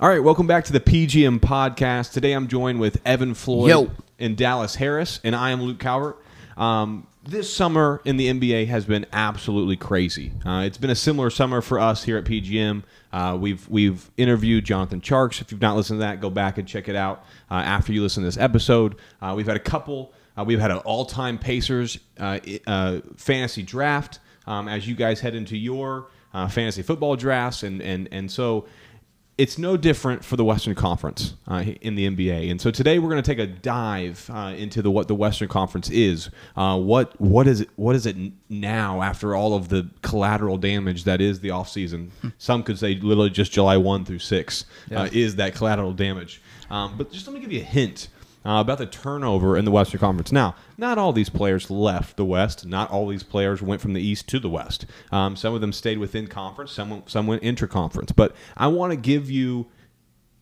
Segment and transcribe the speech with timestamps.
[0.00, 2.12] All right, welcome back to the PGM podcast.
[2.12, 3.90] Today I'm joined with Evan Floyd Yo.
[4.20, 6.16] and Dallas Harris, and I am Luke Calvert.
[6.56, 10.30] Um, this summer in the NBA has been absolutely crazy.
[10.46, 12.84] Uh, it's been a similar summer for us here at PGM.
[13.12, 15.40] Uh, we've we've interviewed Jonathan Charks.
[15.40, 18.00] If you've not listened to that, go back and check it out uh, after you
[18.00, 18.94] listen to this episode.
[19.20, 20.12] Uh, we've had a couple.
[20.38, 22.38] Uh, we've had an all-time Pacers uh,
[22.68, 27.82] uh, fantasy draft um, as you guys head into your uh, fantasy football drafts, and
[27.82, 28.66] and and so
[29.38, 32.50] it's no different for the Western Conference uh, in the NBA.
[32.50, 35.48] And so today we're going to take a dive uh, into the what the Western
[35.48, 36.28] Conference is.
[36.56, 37.70] Uh, what what is it?
[37.76, 38.16] What is it
[38.48, 42.10] now after all of the collateral damage that is the offseason?
[42.38, 46.42] Some could say literally just July one through six uh, is that collateral damage.
[46.68, 48.08] Um, but just let me give you a hint.
[48.46, 50.30] Uh, about the turnover in the Western Conference.
[50.30, 52.64] Now, not all these players left the West.
[52.64, 54.86] Not all these players went from the East to the West.
[55.10, 56.70] Um, some of them stayed within conference.
[56.70, 58.12] Some some went intra-conference.
[58.12, 59.66] But I want to give you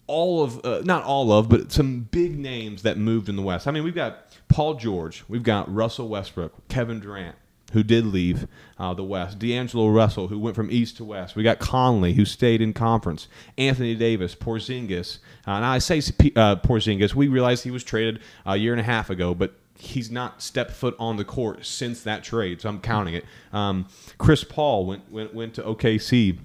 [0.07, 3.67] all of uh, not all of but some big names that moved in the west
[3.67, 7.35] i mean we've got paul george we've got russell westbrook kevin durant
[7.73, 8.47] who did leave
[8.79, 9.39] uh, the west.
[9.39, 11.37] D'angelo russell who went from east to west.
[11.37, 13.29] We got conley who stayed in conference.
[13.59, 15.19] Anthony davis porzingis.
[15.47, 17.15] Uh, i say uh, porzingis.
[17.15, 20.71] We realized he was traded a year and a half ago but he's not stepped
[20.71, 23.25] foot on the court since that trade so i'm counting it.
[23.53, 26.39] Um, chris paul went, went, went to okc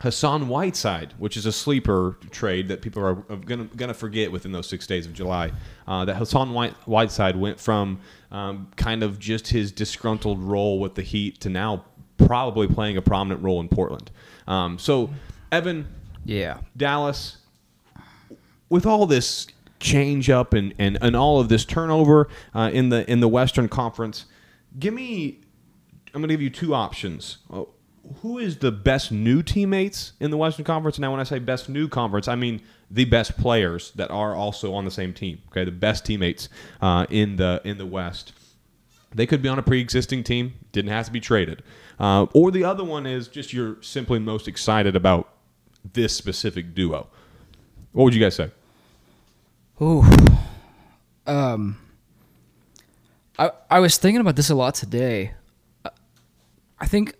[0.00, 4.66] Hassan Whiteside, which is a sleeper trade that people are going to forget within those
[4.66, 5.52] six days of July.
[5.86, 10.94] Uh, that Hassan White, Whiteside went from um, kind of just his disgruntled role with
[10.94, 11.84] the Heat to now
[12.16, 14.10] probably playing a prominent role in Portland.
[14.46, 15.10] Um, so,
[15.52, 15.86] Evan,
[16.24, 16.58] Yeah.
[16.76, 17.36] Dallas,
[18.70, 19.48] with all this
[19.80, 23.68] change up and, and, and all of this turnover uh, in the in the Western
[23.68, 24.26] Conference,
[24.78, 25.40] give me
[26.14, 27.38] I'm going to give you two options.
[28.22, 30.98] Who is the best new teammates in the Western Conference?
[30.98, 32.60] Now, when I say best new conference, I mean
[32.90, 35.40] the best players that are also on the same team.
[35.48, 36.48] Okay, the best teammates
[36.80, 38.32] uh, in the in the West.
[39.14, 40.54] They could be on a pre-existing team.
[40.72, 41.62] Didn't have to be traded.
[41.98, 45.32] Uh, or the other one is just you're simply most excited about
[45.92, 47.08] this specific duo.
[47.92, 48.50] What would you guys say?
[49.80, 50.04] Ooh.
[51.26, 51.78] Um.
[53.38, 55.34] I I was thinking about this a lot today.
[55.84, 57.14] I- think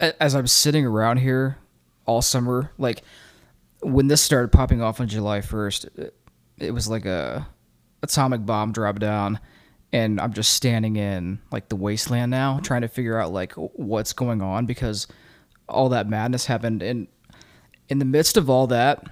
[0.00, 1.58] as I'm sitting around here
[2.06, 3.02] all summer, like
[3.82, 6.14] when this started popping off on July 1st, it,
[6.58, 7.46] it was like a
[8.02, 9.40] atomic bomb dropped down,
[9.92, 14.12] and I'm just standing in like the wasteland now, trying to figure out like what's
[14.12, 15.06] going on because
[15.68, 17.08] all that madness happened, and
[17.88, 19.04] in the midst of all that,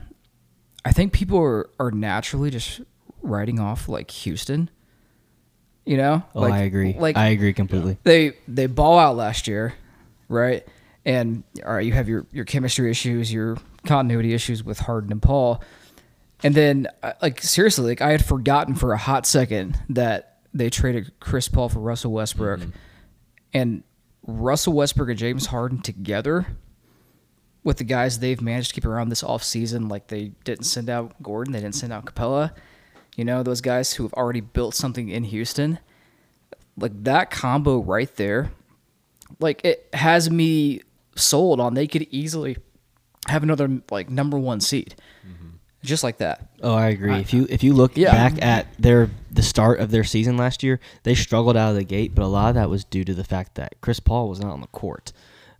[0.84, 2.81] I think people are, are naturally just
[3.22, 4.71] writing off like Houston.
[5.84, 6.22] You know?
[6.34, 6.94] Oh, like, I agree.
[6.98, 7.97] Like I agree completely.
[8.03, 9.75] they they ball out last year,
[10.28, 10.66] right?
[11.09, 15.23] And all right, you have your your chemistry issues, your continuity issues with Harden and
[15.23, 15.63] Paul,
[16.43, 20.69] and then uh, like seriously, like I had forgotten for a hot second that they
[20.69, 22.61] traded Chris Paul for Russell Westbrook,
[23.55, 23.85] and
[24.27, 26.47] Russell Westbrook and James Harden together
[27.65, 31.23] with the guys they've managed to keep around this offseason, like they didn't send out
[31.23, 32.53] Gordon, they didn't send out Capela.
[33.17, 35.79] You know, those guys who have already built something in Houston.
[36.77, 38.53] Like that combo right there,
[39.41, 40.83] like it has me
[41.21, 42.56] sold on they could easily
[43.29, 44.95] have another like number one seed.
[45.84, 46.49] Just like that.
[46.61, 47.15] Oh, I agree.
[47.21, 48.11] if you if you look Yeah.
[48.11, 51.84] back at their the start of their season last year, they struggled out of the
[51.84, 54.41] gate, but a lot of that was due to the fact that Chris Paul was
[54.41, 55.12] not on the court.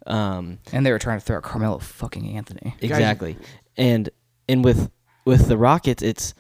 [0.09, 2.75] Um, And they were trying to throw out Carmelo fucking Anthony.
[2.81, 3.37] exactly,
[3.77, 4.11] and
[4.49, 4.91] and with
[5.25, 6.35] with the Rockets, it's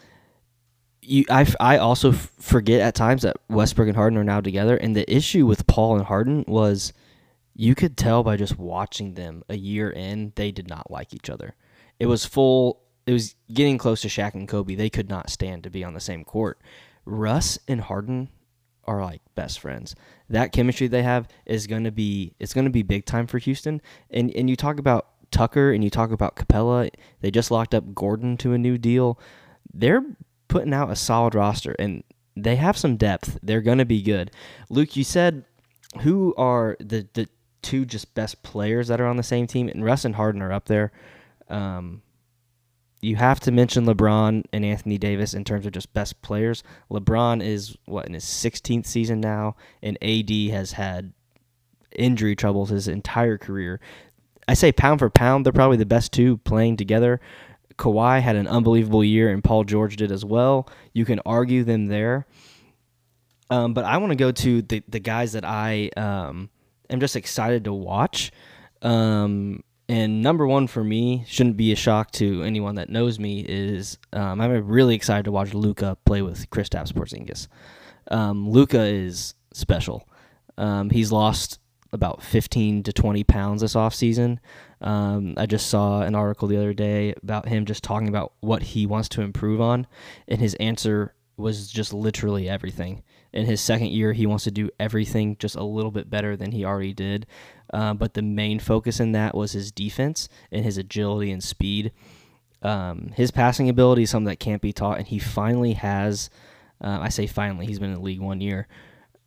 [1.03, 1.25] you.
[1.31, 4.97] I, I also f- forget at times that Westbrook and Harden are now together, and
[4.97, 6.93] the issue with Paul and Harden was
[7.61, 11.29] you could tell by just watching them a year in they did not like each
[11.29, 11.57] other.
[11.99, 12.83] It was full.
[13.05, 14.77] It was getting close to Shaq and Kobe.
[14.77, 16.61] They could not stand to be on the same court.
[17.05, 18.29] Russ and Harden
[18.85, 19.97] are like best friends.
[20.31, 23.39] That chemistry they have is going to be it's going to be big time for
[23.39, 23.83] Houston.
[24.09, 26.91] And and you talk about Tucker and you talk about Capela.
[27.23, 29.19] They just locked up Gordon to a new deal.
[29.75, 30.05] They're
[30.47, 32.05] putting out a solid roster and
[32.37, 33.37] they have some depth.
[33.43, 34.31] They're going to be good.
[34.71, 35.45] Luke, you said
[36.03, 37.29] who are the the
[37.63, 39.69] two just best players that are on the same team?
[39.69, 40.93] And Russ and Harden are up there.
[41.49, 42.03] Um,
[43.01, 46.63] you have to mention LeBron and Anthony Davis in terms of just best players.
[46.91, 51.13] LeBron is what in his 16th season now, and AD has had
[51.97, 53.81] injury troubles his entire career.
[54.49, 57.21] I say pound for pound, they're probably the best two playing together.
[57.77, 60.69] Kawhi had an unbelievable year, and Paul George did as well.
[60.93, 62.27] You can argue them there.
[63.51, 66.51] Um, but I want to go to the, the guys that I um,
[66.91, 68.33] am just excited to watch.
[68.83, 73.41] Um, and number one for me shouldn't be a shock to anyone that knows me
[73.41, 77.49] is um, I'm really excited to watch Luka play with Kristaps Porzingis.
[78.11, 80.07] Um, Luka is special.
[80.59, 81.59] Um, he's lost
[81.93, 84.39] about 15 to 20 pounds this offseason.
[84.83, 88.63] Um, I just saw an article the other day about him just talking about what
[88.63, 89.87] he wants to improve on,
[90.27, 93.03] and his answer was just literally everything.
[93.39, 96.51] In his second year, he wants to do everything just a little bit better than
[96.51, 97.25] he already did.
[97.73, 101.93] Uh, but the main focus in that was his defense and his agility and speed.
[102.63, 106.31] Um, his passing ability is something that can't be taught, and he finally has.
[106.81, 108.67] Uh, I say finally, he's been in the league one year.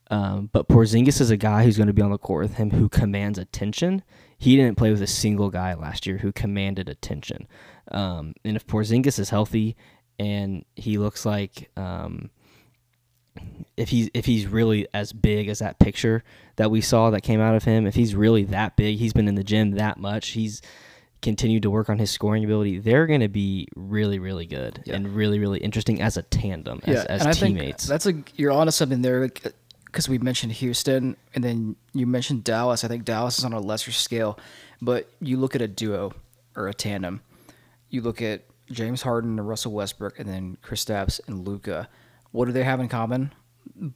[0.09, 2.71] Um, but Porzingis is a guy who's going to be on the court with him
[2.71, 4.03] who commands attention.
[4.37, 7.47] He didn't play with a single guy last year who commanded attention.
[7.91, 9.77] Um, and if Porzingis is healthy
[10.19, 12.29] and he looks like um,
[13.77, 16.23] if he's if he's really as big as that picture
[16.57, 19.27] that we saw that came out of him, if he's really that big, he's been
[19.27, 20.61] in the gym that much, he's
[21.21, 22.79] continued to work on his scoring ability.
[22.79, 24.95] They're going to be really really good Yeah.
[24.95, 27.85] and really really interesting as a tandem as, as and teammates.
[27.87, 32.43] that's a you're onto something there because uh, we mentioned Houston and then you mentioned
[32.43, 32.83] Dallas.
[32.83, 34.37] I think Dallas is on a lesser scale,
[34.81, 36.11] but you look at a duo
[36.55, 37.21] or a tandem.
[37.89, 41.89] You look at James Harden and Russell Westbrook, and then Chris Kristaps and Luka.
[42.31, 43.33] What do they have in common?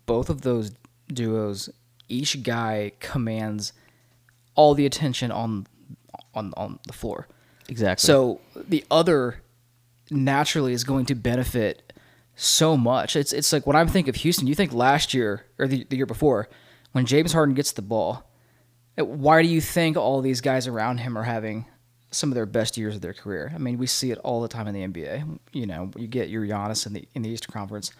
[0.06, 0.72] Both of those
[1.08, 1.70] duos,
[2.10, 3.74] each guy commands
[4.56, 5.68] all the attention on
[6.34, 7.28] on on the floor.
[7.70, 8.06] exactly.
[8.06, 9.42] So the other
[10.12, 11.94] naturally is going to benefit
[12.36, 13.16] so much.
[13.16, 15.98] It's it's like when I'm thinking of Houston, you think last year or the, the
[15.98, 16.50] year before,
[16.92, 18.30] when James Harden gets the ball,
[18.98, 21.66] uh, why do you think all these guys around him are having
[22.12, 23.52] some of their best years of their career?
[23.54, 25.40] I mean, we see it all the time in the NBA.
[25.54, 27.92] You know, you get your Giannis in the in the Eastern Conference,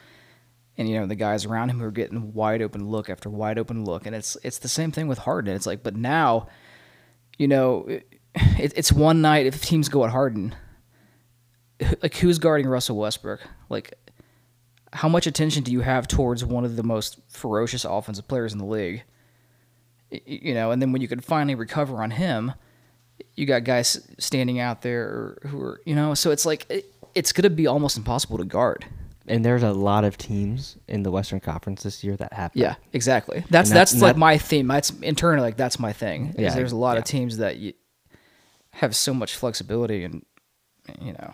[0.78, 3.58] and you know the guys around him who are getting wide open look after wide
[3.58, 5.56] open look, and it's it's the same thing with Harden.
[5.56, 6.48] It's like, but now,
[7.38, 8.08] you know, it,
[8.76, 10.56] it's one night if teams go at Harden,
[12.02, 13.42] like who's guarding Russell Westbrook?
[13.70, 13.94] Like,
[14.94, 18.60] how much attention do you have towards one of the most ferocious offensive players in
[18.60, 19.04] the league?
[20.26, 22.54] You know, and then when you can finally recover on him,
[23.36, 27.32] you got guys standing out there who are, you know, so it's like it, it's
[27.32, 28.86] going to be almost impossible to guard.
[29.28, 32.60] And there's a lot of teams in the Western Conference this year that have that.
[32.60, 33.44] Yeah, exactly.
[33.50, 34.68] That's that- that's like that- my theme.
[34.68, 36.28] That's internally like that's my thing.
[36.30, 37.74] is Yeah, there's a lot of teams that you
[38.72, 40.26] have so much flexibility and
[41.02, 41.34] you know,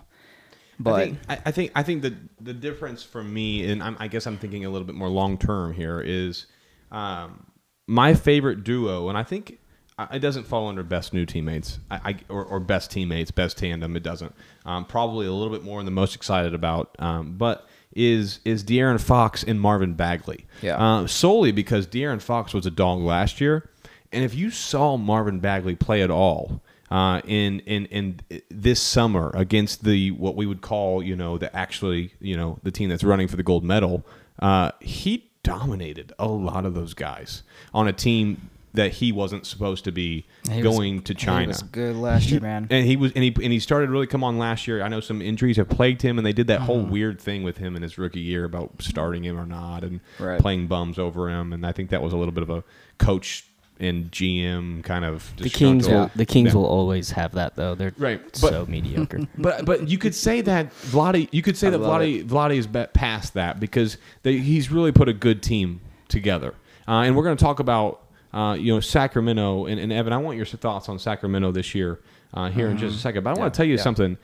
[0.79, 3.97] but I think, I, I think I think the the difference for me, and I'm,
[3.99, 6.47] I guess I'm thinking a little bit more long term here, is
[6.91, 7.47] um,
[7.87, 9.57] my favorite duo, and I think
[9.97, 13.57] uh, it doesn't fall under best new teammates, I, I or, or best teammates, best
[13.57, 13.95] tandem.
[13.97, 14.33] It doesn't.
[14.65, 18.63] Um, probably a little bit more, and the most excited about, um, but is is
[18.63, 20.45] De'Aaron Fox and Marvin Bagley.
[20.61, 20.77] Yeah.
[20.77, 23.69] Uh, solely because De'Aaron Fox was a dog last year,
[24.11, 26.61] and if you saw Marvin Bagley play at all
[26.91, 31.53] uh, in in in this summer against the what we would call you know the
[31.55, 34.05] actually you know the team that's running for the gold medal,
[34.39, 39.83] uh, he dominated a lot of those guys on a team that he wasn't supposed
[39.83, 41.47] to be He was- going to he China.
[41.49, 42.67] was good last year, man.
[42.69, 44.81] And he was, and he, and he started to really come on last year.
[44.81, 46.91] I know some injuries have plagued him, and they did that whole Mm-hmm.
[46.91, 50.39] weird thing with him in his rookie year about starting him or not, and Right.
[50.39, 51.51] playing bums over him.
[51.53, 52.63] And I think that was a little bit of a
[52.97, 53.45] coach
[53.79, 56.53] and GM kind of The Kings will the Kings Yeah.
[56.59, 57.73] will always have that though.
[57.73, 59.21] They're Right, so mediocre.
[59.39, 62.67] But but you could say that Vladi, you could say I that Vladi Vladi is
[62.93, 66.53] past that because they, he's really put a good team together.
[66.87, 68.01] Uh, and we're going to talk about
[68.33, 70.13] uh, you know Sacramento and, and Evan.
[70.13, 72.01] I want your thoughts on Sacramento this year
[72.33, 73.23] uh, here in just a second.
[73.23, 73.51] But I want Mm-hmm.
[73.53, 73.81] To tell you yeah.
[73.81, 74.17] something.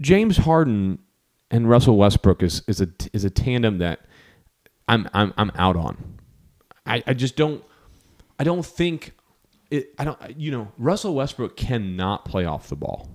[0.00, 0.98] James Harden
[1.50, 4.00] and Russell Westbrook is is a is a tandem that
[4.88, 6.18] I'm I'm I'm out on.
[6.84, 7.64] I, I just don't
[8.38, 9.12] I don't think
[9.70, 13.08] it I don't you know Russell Westbrook cannot play off the ball.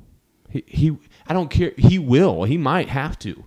[0.49, 2.43] He, he I don't care he will.
[2.43, 3.45] He might have to.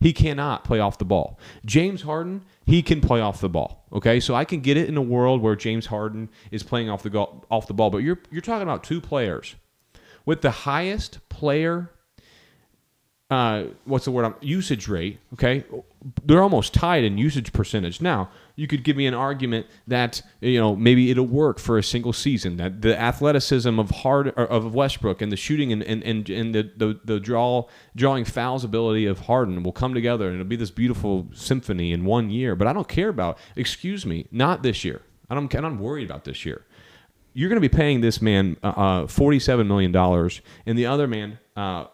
[0.00, 1.38] He cannot play off the ball.
[1.64, 3.86] James Harden, he can play off the ball.
[3.92, 4.20] Okay?
[4.20, 7.10] So I can get it in a world where James Harden is playing off the
[7.10, 9.54] go- off the ball, but you're you're talking about two players
[10.26, 11.90] with the highest player
[13.30, 14.34] uh, what's the word?
[14.42, 15.18] Usage rate.
[15.32, 15.64] Okay,
[16.24, 18.02] they're almost tied in usage percentage.
[18.02, 21.82] Now, you could give me an argument that you know maybe it'll work for a
[21.82, 22.58] single season.
[22.58, 26.70] That the athleticism of Hard of Westbrook and the shooting and and, and, and the,
[26.76, 27.66] the the draw
[27.96, 32.04] drawing fouls ability of Harden will come together and it'll be this beautiful symphony in
[32.04, 32.54] one year.
[32.54, 33.38] But I don't care about.
[33.56, 35.00] Excuse me, not this year.
[35.30, 35.52] I don't.
[35.54, 36.66] I'm worried about this year
[37.36, 39.96] you're going to be paying this man uh, uh, $47 million
[40.66, 41.86] and the other man uh,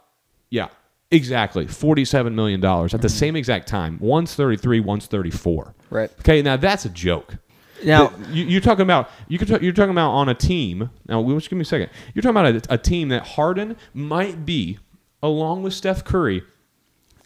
[0.50, 0.68] yeah
[1.10, 3.06] exactly $47 million at the mm-hmm.
[3.08, 6.10] same exact time one's 33 one's 34 Right.
[6.20, 7.36] okay now that's a joke
[7.84, 10.90] Now- you, you're talking about you could talk, you're talking about on a team.
[11.08, 11.90] Now, just give me a second.
[12.14, 14.78] You're talking about a, a team that Harden might be,
[15.22, 16.42] along with Steph Curry,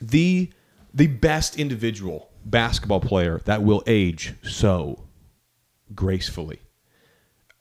[0.00, 0.50] the
[0.92, 5.04] the best individual basketball player that will age so
[5.94, 6.60] gracefully.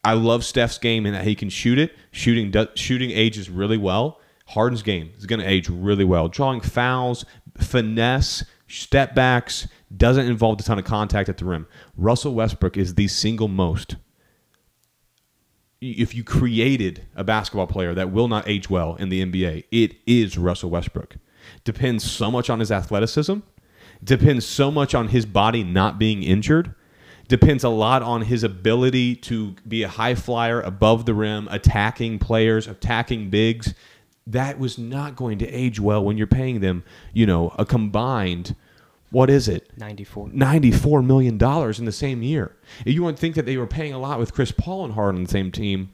[0.04, 1.94] I love Steph's game and that he can shoot it.
[2.12, 4.20] Shooting does, shooting ages really well.
[4.46, 6.28] Harden's game is going to age really well.
[6.28, 7.26] Drawing fouls,
[7.58, 11.68] finesse, step backs, doesn't involve a ton of contact at the rim.
[11.96, 13.96] Russell Westbrook is the single most.
[15.82, 19.96] If you created a basketball player that will not age well in the NBA, it
[20.06, 21.18] is Russell Westbrook.
[21.64, 23.40] Depends so much on his athleticism.
[24.04, 26.74] Depends so much on his body not being injured
[27.28, 32.20] depends a lot on his ability to be a high flyer above the rim, attacking
[32.20, 33.74] players, attacking bigs.
[34.26, 38.56] That was not going to age well when you're paying them, you know, a combined,
[39.12, 39.70] what is it?
[39.78, 40.30] 94.
[40.30, 42.56] $94 million in the same year.
[42.86, 45.24] You wouldn't think that they were paying a lot with Chris Paul and Harden on
[45.26, 45.92] the same team,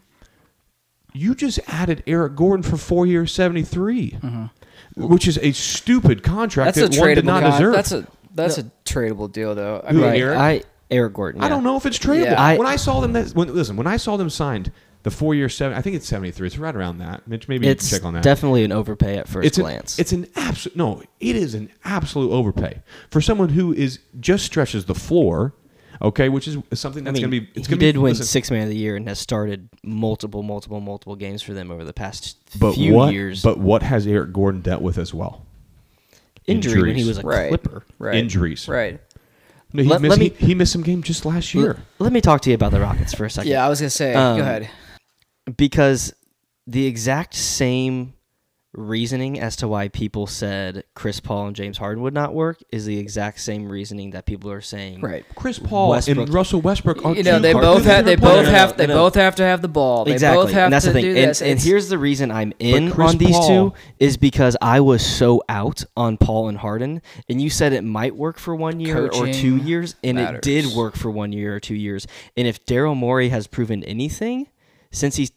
[1.14, 5.08] you just added Eric Gordon for four years, 73, mm-hmm.
[5.08, 7.74] which is a stupid contract That's a that one did not con- deserve.
[7.74, 9.84] That's a that's a tradable deal, though.
[9.84, 10.38] I Who, mean, Eric?
[10.38, 11.42] I Eric Gordon.
[11.42, 12.26] I don't know if it's tradable.
[12.26, 12.42] Yeah.
[12.42, 14.72] I- when I saw them, that, when, listen, when I saw them signed
[15.04, 16.48] the four year seven, I think it's seventy three.
[16.48, 17.28] It's right around that.
[17.28, 18.24] Mitch, maybe you It's can check on that.
[18.24, 19.98] definitely an overpay at first it's an, glance.
[20.00, 21.02] it's an absolute no.
[21.20, 25.54] It is an absolute overpay for someone who is just stretches the floor.
[26.02, 27.60] Okay, which is something I that's mean, going to be.
[27.60, 29.20] It's he going to did be, win listen, six man of the year and has
[29.20, 33.12] started multiple, multiple, multiple games for them over the past but few what?
[33.12, 33.42] years.
[33.44, 35.46] But what has Eric Gordon dealt with as well?
[36.48, 37.08] injury when he injuries.
[37.08, 37.50] was a Right.
[37.50, 37.84] Clipper.
[38.00, 38.68] right, Injuries.
[38.68, 39.00] right?
[39.74, 40.10] No, he Let- missed.
[40.10, 41.72] let me- he, he missed some games just last year.
[41.72, 43.52] L- let me talk to you about the Rockets for a second.
[43.52, 44.16] Yeah, I was gonna say.
[44.16, 44.70] Um, go ahead.
[45.58, 46.14] Because
[46.68, 48.14] the exact same
[48.74, 52.86] reasoning as to why people said Chris Paul and James Harden would not work is
[52.86, 55.02] the exact same reasoning that people are saying.
[55.02, 55.26] Right.
[55.34, 58.06] Chris Paul Westbrook- and Russell Westbrook are You know, they both have.
[58.06, 58.46] They both players.
[58.46, 58.78] no, no, have.
[58.78, 59.00] They no, no.
[59.06, 60.06] both have to have the ball.
[60.06, 61.14] They exactly, both have and that's to the thing.
[61.16, 61.42] do And, this.
[61.42, 65.42] and here's the reason I'm in on these Paul- two is because I was so
[65.50, 69.28] out on Paul and Harden, and you said it might work for one year or
[69.34, 72.06] two years, and it did work for one year or two years.
[72.38, 74.46] And if Daryl Morey has proven anything
[74.92, 75.30] since he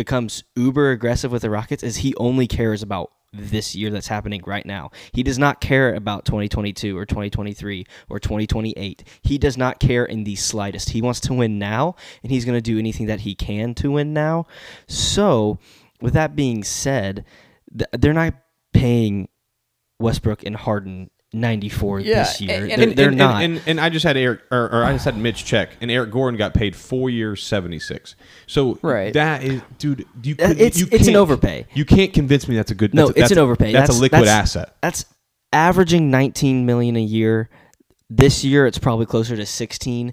[0.00, 4.42] becomes uber aggressive with the Rockets, is he only cares about this year that's happening
[4.46, 4.90] right now.
[5.12, 9.04] He does not care about 2022 or 2023 or 2028.
[9.20, 10.88] He does not care in the slightest.
[10.88, 13.90] He wants to win now, and he's going to do anything that he can to
[13.90, 14.46] win now.
[14.88, 15.58] So,
[16.00, 17.26] with that being said,
[17.70, 18.32] th- they're not
[18.72, 19.28] paying
[19.98, 22.62] Westbrook and Harden 94 Yeah, this year.
[22.62, 23.42] and- they're and, they're not.
[23.42, 26.10] And, and, I just had Eric, or, or I just had Mitch check, and Eric
[26.10, 28.16] Gordon got paid four years, seventy six.
[28.46, 29.12] So Right.
[29.14, 31.66] that is, dude, you could, it's- you it's an overpay.
[31.74, 32.94] You can't convince me that's a good.
[32.94, 33.72] no, that's a, it's that's an overpay.
[33.72, 34.76] That's, a liquid that's- asset.
[34.82, 35.04] That's
[35.52, 37.48] averaging 19 million a year.
[38.08, 40.12] This year, it's probably closer to 16.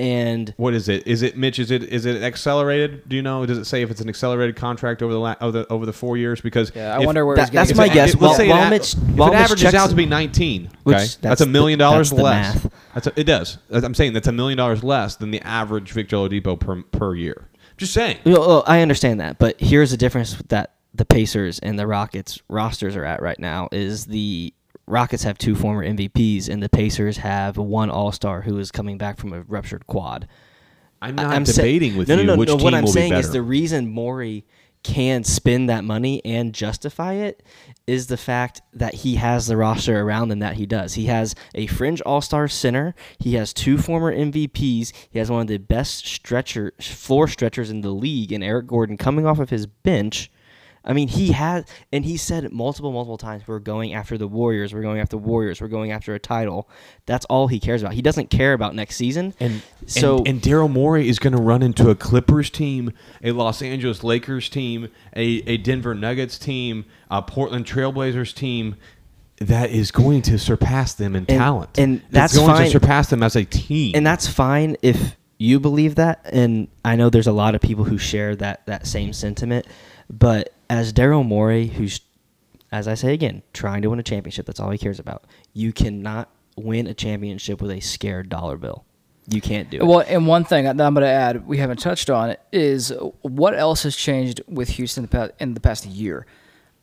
[0.00, 1.06] And What is it?
[1.08, 1.58] Is it Mitch?
[1.58, 3.08] Is it is it accelerated?
[3.08, 3.44] Do you know?
[3.46, 5.92] Does it say if it's an accelerated contract over the la- over the, over the
[5.92, 6.40] four years?
[6.40, 7.94] Because Yeah, I if- wonder where That- he's getting that's his my money.
[7.94, 8.14] guess.
[8.14, 9.96] If, While- let's say while it, Mitch- if while it Mitch averages checks out to
[9.96, 12.54] be nineteen, Which- okay, that's that's a million dollars that's the less.
[12.64, 12.72] math.
[12.94, 13.58] That's a, it does.
[13.72, 17.48] I'm saying that's a million dollars less than the average Victor Oladipo per per year.
[17.76, 18.18] Just saying.
[18.24, 22.40] Well, well, I understand that, but here's the difference that the Pacers and the Rockets
[22.48, 24.52] rosters are at right now is the
[24.88, 29.18] Rockets have two former MVPs and the Pacers have one All-Star who is coming back
[29.18, 30.28] from a ruptured quad.
[31.00, 33.12] I'm not I'm sa- debating with no, you no, no, which no, What I'm saying
[33.12, 34.44] be is the reason Morey
[34.82, 37.42] can spend that money and justify it
[37.86, 40.94] is the fact that he has the roster around him that he does.
[40.94, 42.94] He has a fringe all-star center.
[43.18, 44.92] He has two former MVPs.
[45.10, 48.96] He has one of the best stretcher floor stretchers in the league and Eric Gordon
[48.96, 50.30] coming off of his bench.
[50.88, 54.72] I mean, he had, and he said multiple, multiple times, we're going after the Warriors.
[54.72, 55.60] We're going after the Warriors.
[55.60, 56.68] We're going after a title.
[57.04, 57.92] That's all he cares about.
[57.92, 59.34] He doesn't care about next season.
[59.38, 62.92] And so, and, and Daryl Morey is going to run into a Clippers team,
[63.22, 68.76] a Los Angeles Lakers team, a, a Denver Nuggets team, a Portland Trailblazers team
[69.40, 71.78] that is going to surpass them in And- talent.
[71.78, 73.92] and It's that's going to surpass them as a team.
[73.94, 77.84] and that's fine if you believe that and i know there's a lot of people
[77.84, 79.64] who share that that same sentiment
[80.10, 82.00] but as daryl morey who's
[82.72, 85.72] as i say again trying to win a championship that's all he cares about you
[85.72, 88.84] cannot win a championship with a scared dollar bill
[89.30, 91.80] you can't do it Well, and one thing that I'm going to add, we haven't
[91.80, 95.08] touched on is what else has changed with Houston
[95.38, 96.26] in the past, year.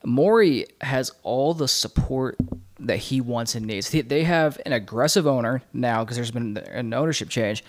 [0.06, 2.38] Morey has all the support
[2.80, 3.90] that he wants and needs.
[3.90, 7.64] They have an aggressive owner now because there's been an ownership change,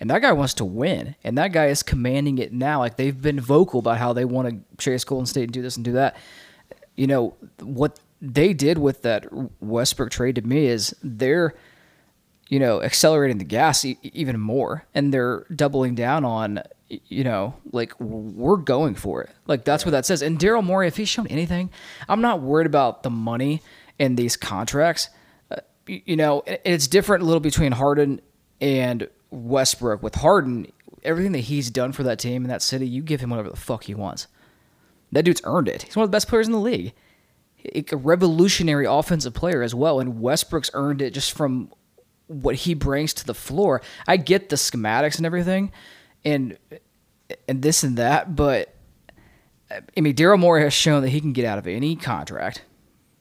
[0.00, 2.78] and that guy wants to win, and that guy is commanding it now.
[2.80, 5.76] Like they've been vocal about how they want to chase Golden State and do this
[5.76, 6.16] and do that.
[6.96, 9.26] You know what they did with that
[9.60, 11.54] Westbrook trade to me is they're
[12.50, 17.52] you know, accelerating the gas e- even more, and they're doubling down on, you know,
[17.72, 19.28] like we're going for it.
[19.46, 20.22] Like that's what that says.
[20.22, 21.68] And Daryl Morey, if he's shown anything,
[22.08, 23.60] I'm not worried about the money
[23.98, 25.10] in these contracts.
[25.50, 28.18] Uh, you know, it- it's different a little between Harden
[28.62, 30.02] and Westbrook.
[30.02, 33.30] With Harden, everything that he's done for that team in that city, you give him
[33.30, 34.26] whatever the fuck he wants.
[35.12, 35.82] That dude's earned it.
[35.82, 36.92] He's one of the best players in the league.
[37.74, 41.72] A revolutionary offensive player as well, and Westbrook's earned it just from
[42.28, 43.82] what he brings to the floor.
[44.06, 45.72] I get the schematics and everything,
[46.24, 46.56] and
[47.48, 48.74] and this and that, but
[49.70, 52.62] I mean, Daryl Morey has shown that he can get out of any contract.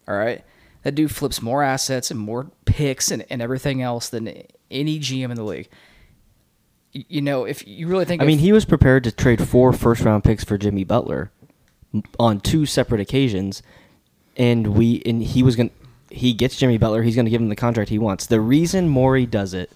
[0.08, 0.44] All right,
[0.84, 5.30] that dude flips more assets and more picks and, and everything else than any GM
[5.30, 5.70] in the league.
[6.96, 9.46] Y- You know, if you really think, I of- mean, he was prepared to trade
[9.48, 11.32] four first round picks for Jimmy Butler
[12.20, 13.62] on two separate occasions,
[14.36, 15.76] and we and he was going to
[16.10, 18.26] he gets Jimmy Butler, he's going to give him the contract he wants.
[18.28, 19.70] The reason Morey does it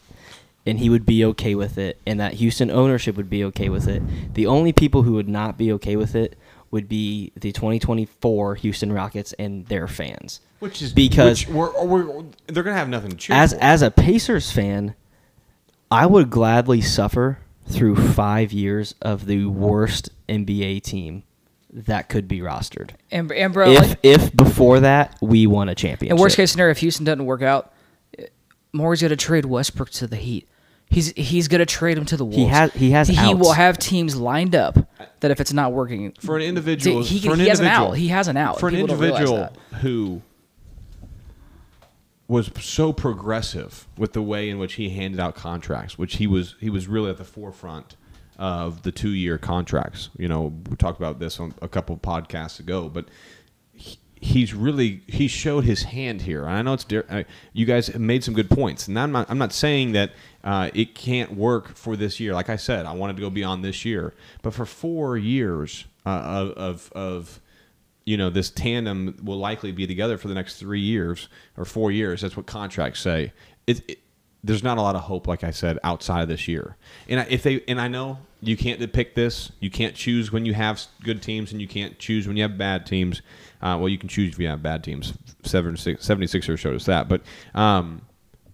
[0.66, 3.88] and he would be okay with it and that Houston ownership would be okay with
[3.90, 4.02] it.
[4.34, 6.38] The only people who would not be okay with it
[6.70, 10.40] would be the 2024 Houston Rockets and their fans.
[10.60, 13.60] Which is because which we're, we're, they're going to have nothing to cheer as for.
[13.62, 14.96] as a Pacers fan,
[15.92, 21.24] I would gladly suffer through five years of the worst NBA team
[21.74, 22.92] that could be rostered.
[23.12, 26.16] and, and bro, if like, if before that we won a championship.
[26.18, 27.72] in worst case scenario, if Houston doesn't work out,
[28.20, 28.24] uh,
[28.74, 30.48] Morey's going to trade Westbrook to the Heat.
[30.90, 32.38] He's he's going to trade him to the Wolves.
[32.38, 33.40] He has- he has He outs.
[33.40, 34.78] will have teams lined up
[35.22, 37.92] that if it's not working for an individual, he, for an he has an out.
[37.94, 38.60] He has an out.
[38.60, 40.22] For an People don't realize individual who
[42.32, 46.56] was so progressive with the way in which he handed out contracts, which he was
[46.62, 47.98] he was really at the forefront
[48.40, 50.10] of the two year contracts.
[50.18, 53.10] You know, we talked about this on a couple of podcasts ago, but
[53.74, 56.46] he- he's really he showed his hand here.
[56.46, 59.38] And I know it's uh, you guys made some good points, and I'm not I'm
[59.38, 60.12] not saying that
[60.42, 62.34] uh, it can't work for this year.
[62.34, 66.10] Like I said, I wanted to go beyond this year, but for four years uh,
[66.10, 67.42] of, of of
[68.06, 71.92] you know this tandem will likely be together for the next three years or four
[71.92, 72.22] years.
[72.22, 73.34] That's what contracts say.
[73.68, 74.00] It, it,
[74.44, 76.76] there's not a lot of hope, like I said, outside of this year.
[77.08, 79.52] And I- if they and I know you can't depict this.
[79.60, 82.58] You can't choose when you have good teams, and you can't choose when you have
[82.58, 83.22] bad teams.
[83.62, 85.14] Uh, well, you can choose if you have bad teams.
[85.44, 87.22] 76, 76ers showed us that, but
[87.54, 88.02] um,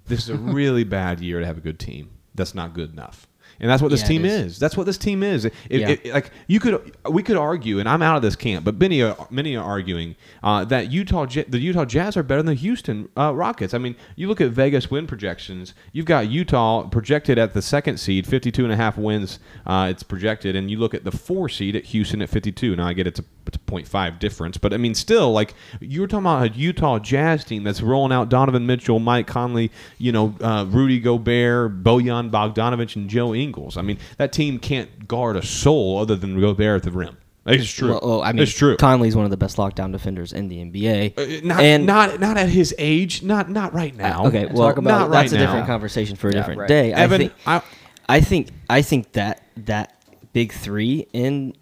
[0.07, 2.10] this is a really bad year to have a good team.
[2.36, 3.27] That's not good enough.
[3.60, 4.54] And that's what this Yeah, team is.
[4.54, 4.60] is.
[4.60, 5.46] That's what this team is.
[5.46, 5.89] If, Yeah.
[5.89, 9.02] if- like you could, we could argue, and I'm out of this camp, but many
[9.02, 13.10] are, many are arguing uh, that Utah, the Utah Jazz are better than the Houston
[13.17, 13.74] uh, Rockets.
[13.74, 15.74] I mean, you look at Vegas win projections.
[15.91, 19.39] You've got Utah projected at the second seed, 52 and a half wins.
[19.65, 22.76] Uh, it's projected, and you look at the four seed at Houston at 52.
[22.76, 26.02] Now I get it's a, it's a 0.5 difference, but I mean, still, like you
[26.02, 30.12] were talking about a Utah Jazz team that's rolling out Donovan Mitchell, Mike Conley, you
[30.12, 33.46] know, uh, Rudy Gobert, Bojan Bogdanovich, and Joe Ingles.
[33.77, 37.17] I mean, that team can't guard a soul other than Gobert at the rim.
[37.45, 37.91] It's true.
[37.91, 38.75] Well, well, I mean, it's true.
[38.75, 41.17] Conley's one of the best lockdown defenders in the NBA.
[41.17, 43.23] Uh, not, and not not at his age.
[43.23, 44.25] Not not right now.
[44.25, 45.45] okay, well, talk about- not right that's a now.
[45.45, 46.67] different conversation for a Yeah, different right.
[46.67, 46.91] day.
[46.93, 47.62] Evan, I think, I-
[48.10, 49.93] I think, I think that that
[50.33, 51.53] big three in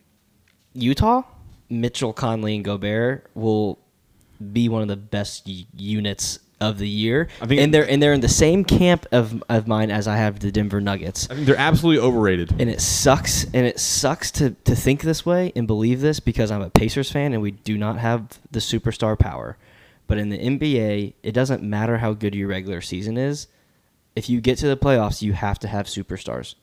[0.74, 1.22] Utah,
[1.70, 3.80] Mitchell, Conley, and Gobert will
[4.52, 7.28] be one of the best y- units of the year.
[7.42, 10.16] I think- and they're and they're in the same camp of of mine as I
[10.18, 11.28] have the Denver Nuggets.
[11.30, 12.52] I think they're absolutely overrated.
[12.60, 16.52] and it sucks and it sucks to, to think this way and believe this because
[16.52, 19.58] i'm a pacers fan and we do not have the superstar power
[20.08, 23.48] but in the nba it doesn't matter how good your regular season is
[24.16, 26.56] if you get to the playoffs you have to have superstars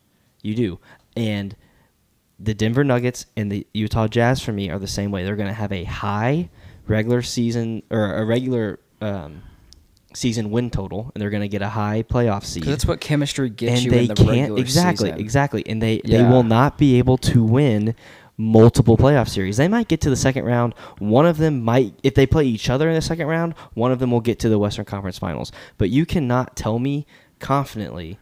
[0.42, 0.78] you do
[1.16, 1.55] and
[2.40, 5.48] the denver nuggets and the utah jazz for me are the same way they're going
[5.48, 6.48] to have a high
[6.87, 9.42] regular season or a regular um,
[10.14, 12.62] season win total and they're going to get a high playoff seed.
[12.64, 15.20] 'Cause that's what chemistry gets and you they in the can't regular exactly season.
[15.20, 15.61] exactly.
[15.62, 15.66] Exactly.
[15.70, 17.94] and they they will not be able to win
[18.38, 19.57] multiple playoff series.
[19.59, 20.75] They might get to the second round.
[20.98, 23.98] One of them might if they play each other in the second round one of
[23.98, 25.53] them will get to the western conference finals.
[25.79, 27.07] But you cannot tell me
[27.38, 28.18] confidently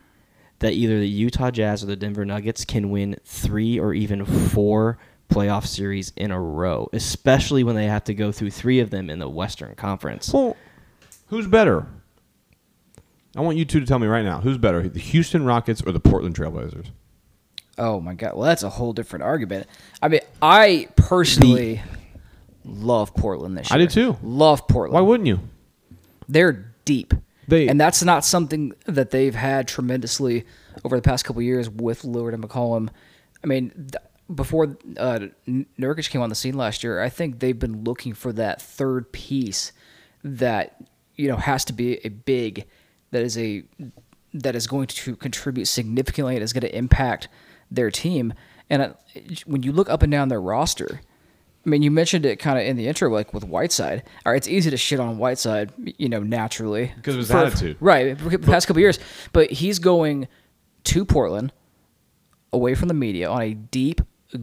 [0.59, 4.99] that either the utah jazz or the denver nuggets can win three or even four
[5.31, 9.09] playoff series in a row especially when they have to go through three of them
[9.09, 10.33] in the western conference.
[10.35, 10.57] Well,
[11.31, 11.87] who's better?
[13.37, 15.93] I want you two to tell me right now who's better, the Houston Rockets or
[15.93, 16.87] the Portland Trailblazers?
[17.79, 18.35] Oh my god!
[18.35, 19.67] Well, that's a whole different argument.
[20.03, 21.81] I mean, I personally
[22.65, 23.77] love Portland this year.
[23.81, 24.17] I do too.
[24.23, 24.93] Love Portland.
[24.95, 25.41] Why wouldn't you?
[26.29, 27.15] They're deep.
[27.49, 30.45] They- and that's not something that they've had tremendously
[30.85, 32.91] over the past couple of years with Lillard and McCollum.
[33.43, 33.95] I mean, th-
[34.33, 38.33] before uh, Nurkic came on the scene last year, I think they've been looking for
[38.35, 39.73] that third piece
[40.23, 40.77] that
[41.21, 42.65] you know has to be a big
[43.13, 43.63] that is a
[44.35, 47.29] that is going to contribute significantly and is going to impact
[47.71, 48.33] their team.
[48.69, 48.95] And
[49.47, 51.01] when you look up and down their roster,
[51.67, 54.05] I mean, you mentioned it kind of in the intro, like with Whiteside.
[54.25, 57.37] All right, it's easy to shit on Whiteside, you know, naturally Because of his For-
[57.39, 57.77] attitude.
[57.81, 58.17] right?
[58.19, 59.01] For the past couple years,
[59.33, 60.29] but he's going
[60.85, 61.53] to Portland,
[62.53, 64.01] away from the media, on a deep,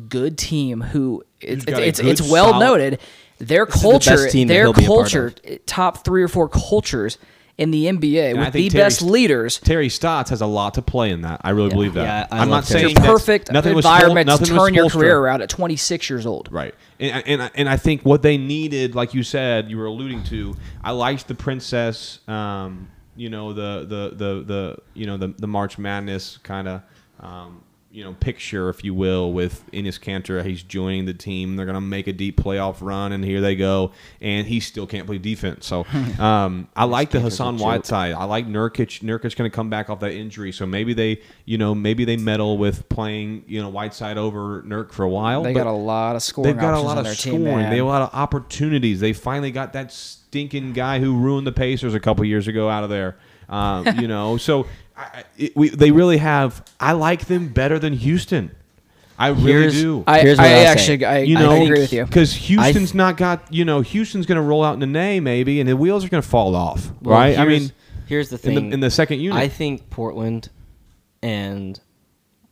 [0.09, 2.99] good team who it's a it's, it's well solid- noted.
[3.39, 5.34] Their is the culture, best team their he'll be a part culture,
[5.65, 7.17] top three or four cultures
[7.58, 9.60] in the NBA And with the Terry best leaders.
[9.60, 11.41] Terry Stotts has a lot to play in that.
[11.43, 12.30] I really believe that.
[12.30, 14.54] Yeah, I am not Terry saying It's a perfect nothing was full- environment to nothing
[14.54, 15.13] was turn your career strength.
[15.13, 16.50] around at 26 years old.
[16.52, 16.76] Right.
[17.00, 20.56] And, and, and I think what they needed, like you said, you were alluding to,
[20.84, 25.47] I liked the princess, um, you know, the, the, the, the, you know, the, the
[25.47, 26.82] March Madness kind of,
[27.19, 27.63] um,
[27.97, 30.45] you know, picture, if you will, with Enes Kanter.
[30.45, 31.55] He's joining the team.
[31.55, 33.91] They're going to make a deep playoff run, and here they go.
[34.21, 35.65] And he still can't play defense.
[35.65, 35.83] So
[36.19, 37.57] um, I like the Hassan.
[37.57, 38.13] Whiteside.
[38.13, 39.01] I like Nurkic.
[39.01, 40.51] Nurkic's going to come back off that injury.
[40.51, 44.91] So maybe they, you know, maybe they meddle with playing, you know, Whiteside over Nurk
[44.91, 45.41] for a while.
[45.41, 47.45] They got a lot of scoring They've got a lot of scoring.
[47.45, 47.45] team.
[47.45, 48.99] They have a lot of opportunities.
[48.99, 52.83] They finally got that stinking guy who ruined the Pacers a couple years ago out
[52.83, 53.17] of there.
[53.49, 56.63] Um, you know, so I, I- it, we, they really have.
[56.79, 58.51] I like them better than Houston.
[59.19, 60.03] I really Here's- do.
[60.05, 60.65] I, Here's what I'll say.
[60.67, 62.05] actually I, you I know, agree with you.
[62.05, 63.51] because Houston's th- not got.
[63.51, 66.10] You know, Houston's going to roll out in the nay maybe, and the wheels are
[66.10, 66.91] going to fall off.
[67.01, 67.38] Well, right?
[67.38, 67.71] I mean,
[68.05, 68.69] here's the in thing.
[68.69, 69.38] the in the second unit.
[69.38, 70.49] I think Portland,
[71.23, 71.79] and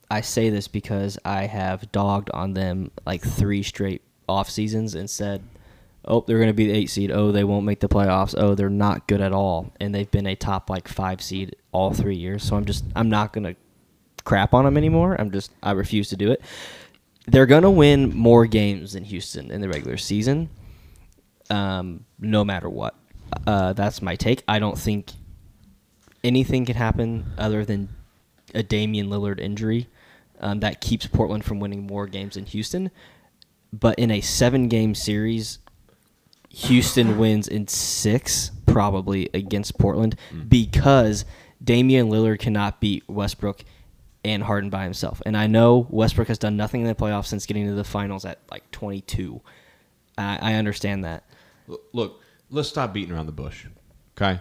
[0.09, 5.07] I say this because I have dogged on them like three straight off seasons and
[5.09, 5.43] said,
[6.07, 7.11] "Oh, they're going to be the eight seed.
[7.11, 8.35] Oh, they won't make the playoffs.
[8.37, 11.93] Oh, they're not good at all." And they've been a top like five seed all
[11.93, 12.43] three years.
[12.43, 13.55] So I'm just I'm not going to
[14.23, 15.15] crap on them anymore.
[15.19, 16.41] I'm just I refuse to do it.
[17.27, 20.49] They're going to win more games than Houston in the regular season,
[21.49, 22.95] um, no matter what.
[23.47, 24.43] Uh, that's my take.
[24.47, 25.11] I don't think
[26.23, 27.89] anything can happen other than
[28.53, 29.87] a Damian Lillard injury
[30.39, 32.91] um, that keeps Portland from winning more games than Houston.
[33.73, 35.59] But in a seven game series,
[36.55, 40.47] Houston wins in six, probably against Portland, mm.
[40.47, 41.25] because
[41.63, 43.63] Damian Lillard cannot beat Westbrook
[44.23, 45.21] and Harden by himself.
[45.25, 48.23] And I know Westbrook has done nothing in the playoffs since getting to the finals
[48.23, 49.41] at like 22.
[50.17, 51.25] I, I understand that.
[51.67, 53.65] Look- Look, let's stop beating around the bush.
[54.17, 54.39] Okay,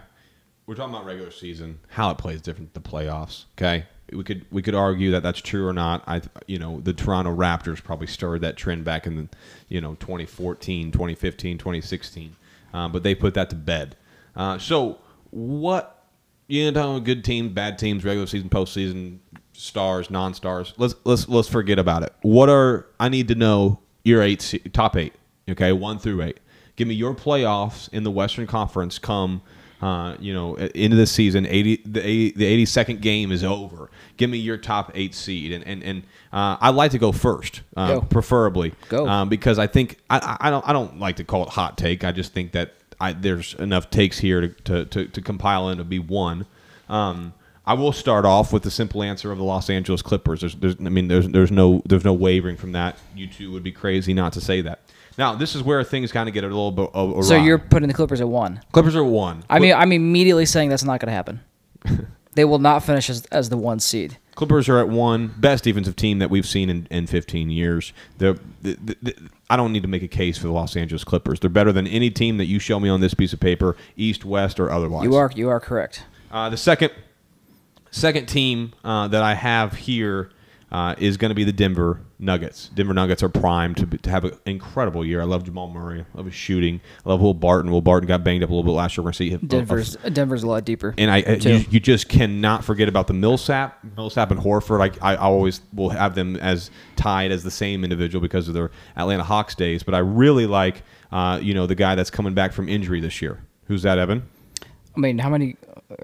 [0.65, 1.79] we're talking about regular season.
[1.89, 3.43] How it plays different than the playoffs.
[3.57, 6.03] Okay, we could we could argue that that's true or not.
[6.07, 9.29] I you know the Toronto Raptors probably started that trend back in
[9.67, 12.35] you know 2014, 2015, 2016,
[12.73, 13.95] um, but they put that to bed.
[14.35, 14.99] Uh, so
[15.31, 16.05] what
[16.47, 19.19] you know talking about good teams, bad teams, regular season, postseason,
[19.53, 20.73] stars, non-stars.
[20.77, 22.13] Let's let's let's forget about it.
[22.21, 25.13] What are I need to know your eight top eight.
[25.49, 26.39] Okay, one through eight.
[26.77, 28.99] Give me your playoffs in the Western Conference.
[28.99, 29.41] Come,
[29.81, 31.45] uh, you know, into the season.
[31.45, 33.89] Eighty the 80, the eighty second game is over.
[34.17, 37.61] Give me your top eight seed, and and and uh, I'd like to go first,
[37.75, 38.01] uh, Go.
[38.01, 39.07] preferably, Go.
[39.07, 41.77] um, because I think I, I I don't I don't like to call it hot
[41.77, 42.03] take.
[42.03, 45.83] I just think that I, there's enough takes here to, to, to, to compile into
[45.83, 46.45] be one.
[46.89, 47.33] Um,
[47.65, 50.41] I will start off with the simple answer of the Los Angeles Clippers.
[50.41, 52.97] There's, there's, I mean, there's, there's no, there's no wavering from that.
[53.15, 54.81] You two would be crazy not to say that.
[55.17, 57.21] Now, this is where things kind of get a little bit awry.
[57.21, 58.61] So you're putting the Clippers at one.
[58.71, 59.43] Clippers are one.
[59.49, 61.41] I mean, I'm immediately saying that's not going to happen.
[62.35, 64.17] they will not finish as, as the one seed.
[64.35, 67.93] Clippers are at one best defensive team that we've seen in, in 15 years.
[68.17, 71.39] The, the, the, I don't need to make a case for the Los Angeles Clippers.
[71.39, 74.25] They're better than any team that you show me on this piece of paper, East,
[74.25, 75.05] West, or otherwise.
[75.05, 76.03] You are you are correct.
[76.29, 76.91] Uh, the second
[77.91, 80.31] second team uh, that I have here
[80.71, 82.69] uh, is going to be the Denver Nuggets.
[82.73, 85.21] Denver Nuggets are primed to, be, to have an incredible year.
[85.21, 86.01] I love Jamal Murray.
[86.01, 86.81] I love his shooting.
[87.05, 87.71] I love Will Barton.
[87.71, 89.03] Will Barton got banged up a little bit last year.
[89.03, 89.41] We're going to see him.
[89.45, 90.93] Denver's Denver's a lot deeper.
[90.97, 94.97] and I, I- you, you just cannot forget about the Millsap, Millsap and Horford.
[95.01, 98.71] I, I always will have them as tied as the same individual because of their
[98.97, 99.83] Atlanta Hawks days.
[99.83, 103.21] But I really like, uh, you know, the guy that's coming back from injury this
[103.21, 103.39] year.
[103.67, 104.23] Who's that, Evan?
[104.95, 105.57] I mean, how many?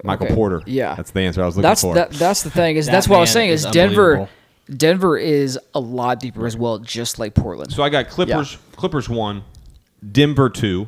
[0.04, 0.36] Michael okay.
[0.36, 0.62] Porter.
[0.66, 1.96] Yeah, that's the answer I was looking that's for.
[1.96, 4.30] that, that's the thing is That that's what I was saying is, is Denver.
[4.76, 7.72] Denver is a lot deeper as well, just like Portland.
[7.72, 8.58] So I got Clippers.
[8.76, 9.44] Clippers one,
[10.12, 10.88] Denver two.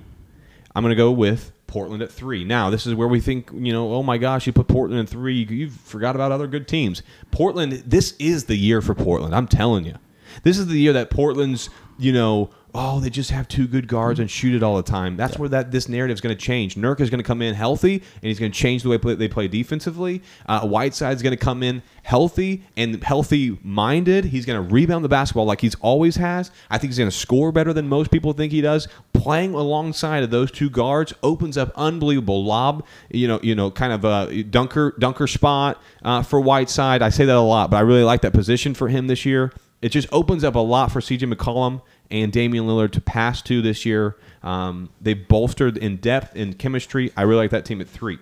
[0.76, 2.44] I'm going to go with Portland at three.
[2.44, 3.94] Now this is where we think you know.
[3.94, 5.36] Oh my gosh, you put Portland in three.
[5.36, 7.02] You, you forgot about other good teams.
[7.32, 7.74] Portland.
[7.86, 9.36] This is the year for Portland.
[9.36, 9.96] I'm telling you.
[10.44, 14.20] This is the year that Portland's you know oh, they just have two good guards
[14.20, 15.16] and shoot it all the time.
[15.16, 16.76] That's where that this narrative is going to change.
[16.76, 19.16] Nurk is going to come in healthy, and he's going to change the way play,
[19.16, 20.24] they play defensively.
[20.48, 24.26] Uh, Whiteside's going to come in healthy and healthy minded.
[24.26, 26.52] He's going to rebound the basketball like he's always has.
[26.70, 28.88] I think he's going to score better than most people think he does.
[29.14, 32.86] Playing alongside of those two guards opens up unbelievable lob.
[33.12, 37.02] You know, you know, kind of a dunker dunker spot uh, for Whiteside.
[37.02, 39.54] I say that a lot, but I really like that position for him this year.
[39.84, 41.82] It just opens up a lot for CJ McCollum
[42.14, 44.16] and Damian Lillard to pass to this year.
[44.44, 47.12] Um, they bolstered in depth and chemistry.
[47.18, 48.20] I really like that team at three.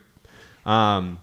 [0.66, 1.20] Um,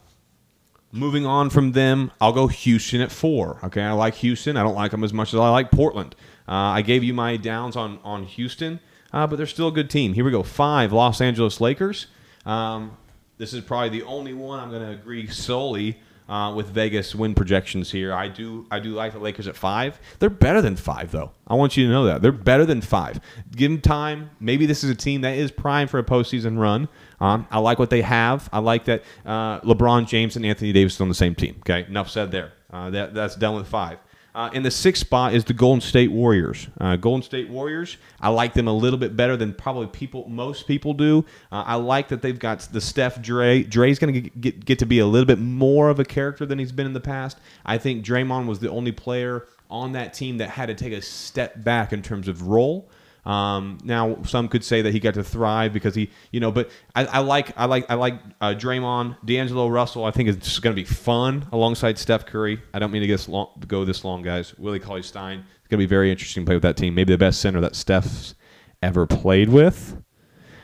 [0.92, 3.58] moving on from them, I'll go Houston at four.
[3.64, 4.58] Okay, I like Houston.
[4.58, 6.14] I don't like them as much as I like Portland.
[6.46, 8.80] Uh, I gave you my downs on on Houston,
[9.12, 10.12] uh, but they're still a good team.
[10.12, 10.42] Here we go.
[10.42, 12.06] Five Los Angeles Lakers.
[12.44, 12.96] Um,
[13.38, 17.34] this is probably the only one I'm going to agree solely uh, with Vegas win
[17.34, 18.12] projections here.
[18.12, 19.98] I do I do like the Lakers at five.
[20.18, 21.32] They're better than five though.
[21.46, 23.20] I want you to know that they're better than five.
[23.54, 24.30] Give them time.
[24.40, 26.88] Maybe this is a team that is primed for a postseason run.
[27.20, 28.48] Um, I like what they have.
[28.52, 31.56] I like that uh, LeBron James and Anthony Davis are on the same team.
[31.60, 32.52] Okay, enough said there.
[32.70, 33.98] Uh, that, that's done with five.
[34.34, 36.68] Uh, in the sixth spot is the Golden State Warriors.
[36.80, 40.66] Uh, Golden State Warriors, I like them a little bit better than probably people most
[40.66, 41.24] people do.
[41.50, 43.62] Uh, I like that they've got the Steph Dre.
[43.62, 46.46] Dre's going to get, get get to be a little bit more of a character
[46.46, 47.38] than he's been in the past.
[47.64, 51.02] I think Draymond was the only player on that team that had to take a
[51.02, 52.88] step back in terms of role.
[53.28, 56.70] Um, now, some could say that he got to thrive because he, you know, but
[56.96, 60.06] I, I like, I like, I like uh, Draymond, D'Angelo Russell.
[60.06, 62.58] I think it's going to be fun alongside Steph Curry.
[62.72, 64.58] I don't mean to get long, go this long, guys.
[64.58, 65.40] Willie Cauley Stein.
[65.40, 66.94] It's going to be very interesting to play with that team.
[66.94, 68.34] Maybe the best center that Steph's
[68.82, 70.02] ever played with.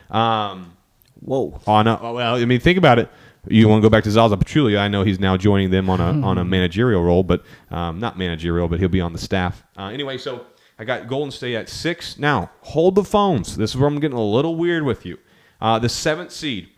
[0.09, 0.75] Um,
[1.19, 1.61] Whoa.
[1.67, 3.11] on a, well, I mean, think about it.
[3.47, 4.79] You want to go back to Zaza Pachulia?
[4.79, 8.17] I know he's now joining them on a on a managerial role, but um, not
[8.17, 9.63] managerial, but he'll be on the staff.
[9.77, 10.47] Uh, anyway, so
[10.77, 12.17] I got Golden State at six.
[12.17, 13.55] Now hold the phones.
[13.55, 15.17] This is where I'm getting a little weird with you.
[15.61, 16.69] Uh, the seventh seed.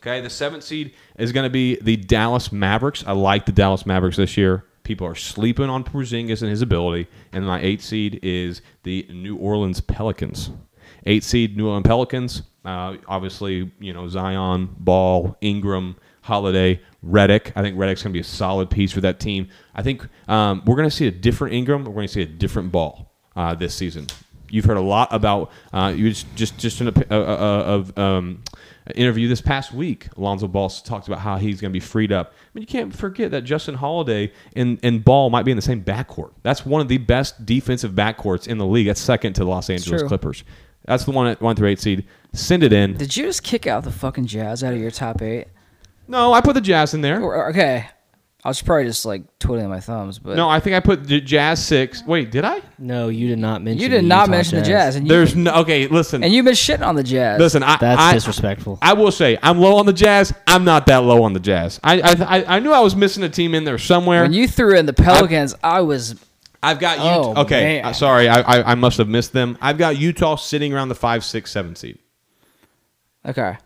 [0.00, 3.02] Okay, the seventh seed is going to be the Dallas Mavericks.
[3.06, 4.66] I like the Dallas Mavericks this year.
[4.82, 7.08] People are sleeping on Porzingis and his ability.
[7.32, 10.50] And my eighth seed is the New Orleans Pelicans.
[11.06, 12.42] Eight seed New Orleans Pelicans.
[12.66, 17.52] Uh, obviously, you know Zion, Ball, Ingram, Holiday, Redick.
[17.56, 19.48] I think Redick's going to be a solid piece for that team.
[19.74, 21.84] I think um, we're going to see a different Ingram.
[21.84, 24.06] We're going to see a different Ball uh, this season.
[24.50, 28.00] You've heard a lot about uh, you just just just in a, a, a, a
[28.00, 28.42] um,
[28.94, 30.08] interview this past week.
[30.16, 32.32] Alonzo Ball talked about how he's going to be freed up.
[32.32, 35.62] I mean, you can't forget that Justin Holiday and, and Ball might be in the
[35.62, 36.32] same backcourt.
[36.42, 38.86] That's one of the best defensive backcourts in the league.
[38.86, 40.08] That's second to the Los Angeles true.
[40.08, 40.44] Clippers.
[40.84, 42.06] That's the one at one through eight seed.
[42.34, 42.94] Send it in.
[42.96, 45.48] Did you just kick out the fucking Jazz out of your top eight?
[46.06, 47.48] No, I put the Jazz in there.
[47.48, 47.88] Okay,
[48.44, 51.18] I was probably just like twiddling my thumbs, but No, I think I put the
[51.18, 52.04] Jazz six.
[52.06, 52.60] Wait, did I?
[52.78, 53.82] No, you did not mention.
[53.82, 55.54] you did the not Utah mention the Jazz, and you, There's no.
[55.62, 56.22] Okay, listen.
[56.22, 57.40] and you've been shitting on the Jazz.
[57.40, 58.78] listen, I, That's I, disrespectful.
[58.82, 60.30] I will say I'm low on the Jazz.
[60.46, 61.80] I'm not that low on the Jazz.
[61.82, 64.20] I I, I, I knew I was missing a team in there somewhere.
[64.22, 66.14] when you threw in the Pelicans, I was
[66.62, 67.40] I've got Oh, Utah.
[67.42, 67.84] okay, man.
[67.86, 69.56] uh, sorry, I, I I must have missed them.
[69.62, 71.98] I've got Utah sitting around the five, six, seven seed,
[73.26, 73.56] okay,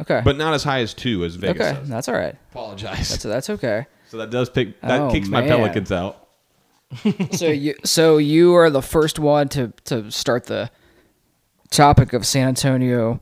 [0.00, 1.60] okay, but not as high as two as Vegas.
[1.68, 1.78] okay.
[1.78, 1.88] Does.
[1.88, 2.34] That's all right.
[2.50, 3.08] Apologize.
[3.10, 3.86] That's that's okay.
[4.08, 5.42] So that does pick that Oh, kicks my.
[5.42, 6.28] Pelicans out.
[7.32, 10.70] so you so you are the first one to to start the
[11.70, 13.20] topic of San Antonio.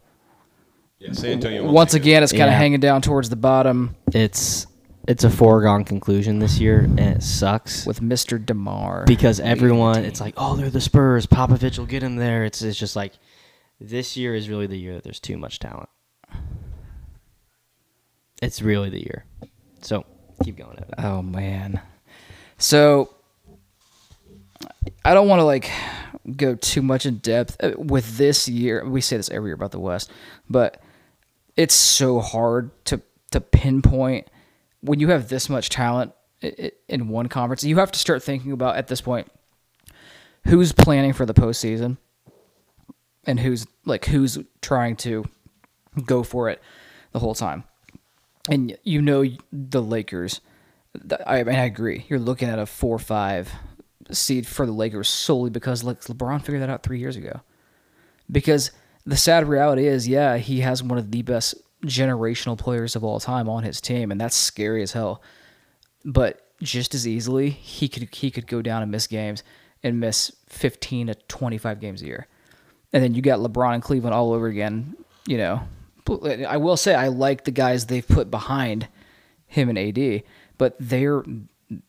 [0.98, 1.70] Yeah, San Antonio.
[1.70, 2.58] Once again, it's kind of Yeah.
[2.58, 4.66] hanging down towards the bottom It's
[5.08, 10.20] it's a foregone conclusion this year, and it sucks with Mister Demar because everyone it's
[10.20, 11.26] like, oh, they're the Spurs.
[11.26, 12.44] Popovich will get him there.
[12.44, 13.12] It's it's just like
[13.80, 15.88] this year is really the year that there's too much talent.
[18.42, 19.24] It's really the year.
[19.80, 20.04] So
[20.42, 20.82] keep going.
[20.98, 21.80] Oh man.
[22.58, 23.14] So
[25.04, 25.70] I don't want to like
[26.36, 28.84] go too much in depth uh, with this year.
[28.84, 30.10] We say this every year about the West,
[30.48, 30.82] but
[31.56, 33.00] it's so hard to
[33.32, 34.28] to pinpoint
[34.80, 36.12] when you have this much talent
[36.88, 37.64] in one conference.
[37.64, 39.30] You have to start thinking about at this point
[40.46, 41.96] who's planning for the postseason
[43.24, 45.24] and who's like who's trying to
[46.04, 46.62] go for it
[47.12, 47.64] the whole time.
[48.48, 50.40] And you know the Lakers.
[51.26, 52.06] I mean, I agree.
[52.08, 53.52] You're looking at a four-five
[54.10, 57.40] seed for the Lakers solely because like LeBron figured that out three years ago.
[58.30, 58.70] Because
[59.04, 61.54] the sad reality is, yeah, he has one of the best
[61.84, 65.22] generational players of all time on his team, and that's scary as hell.
[66.04, 69.42] But just as easily, he could he could go down and miss games
[69.82, 72.26] and miss 15 to 25 games a year.
[72.92, 74.96] And then you got LeBron and Cleveland all over again.
[75.26, 75.62] You know,
[76.10, 78.88] I will say I like the guys they've put behind
[79.46, 80.22] him and AD,
[80.58, 81.22] but they're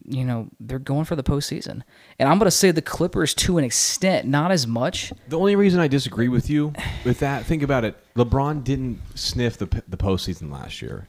[0.06, 1.84] you know, they're going for the postseason.
[2.17, 5.13] And I'm going to say the Clippers to an extent, not as much.
[5.27, 6.73] The only reason I disagree with you
[7.06, 7.95] with that, think about it.
[8.15, 11.08] LeBron didn't sniff the the postseason last year.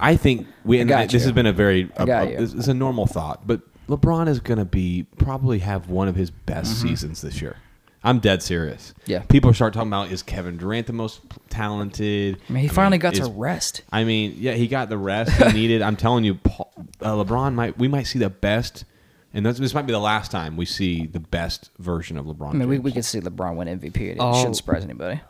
[0.00, 0.80] I think we.
[0.80, 1.20] And got this you.
[1.20, 1.90] has been a very.
[1.96, 5.58] I a- a- This is a normal thought, but LeBron is going to be probably
[5.58, 6.88] have one of his best mm-hmm.
[6.88, 7.56] seasons this year.
[8.04, 8.94] I'm dead serious.
[9.06, 9.20] Yeah.
[9.20, 12.38] People start talking about is Kevin Durant the most talented?
[12.48, 13.82] I mean, he finally got is- to rest.
[13.92, 15.82] I mean, yeah, he got the rest he needed.
[15.82, 17.78] I'm telling you, Paul, uh, LeBron might.
[17.78, 18.84] We might see the best,
[19.32, 22.50] and this, this might be the last time we see the best version of LeBron.
[22.50, 23.96] I mean, we, we could see LeBron win MVP.
[24.00, 24.34] It Oh.
[24.36, 25.20] shouldn't surprise anybody.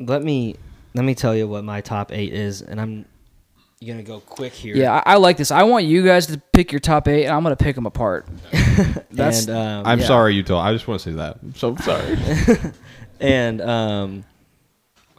[0.00, 0.56] Let me
[0.94, 3.04] let me tell you what my top eight is, and I'm
[3.86, 4.74] gonna go quick here.
[4.76, 5.50] Yeah, I, I like this.
[5.50, 7.86] I want you guys to pick your top eight, and I'm going to pick them
[7.86, 8.26] apart.
[9.10, 10.06] That's and um, I'm Yeah.
[10.06, 10.58] sorry, Utah.
[10.60, 11.38] I just want to say that.
[11.42, 12.18] I'm so sorry.
[13.20, 14.24] and um,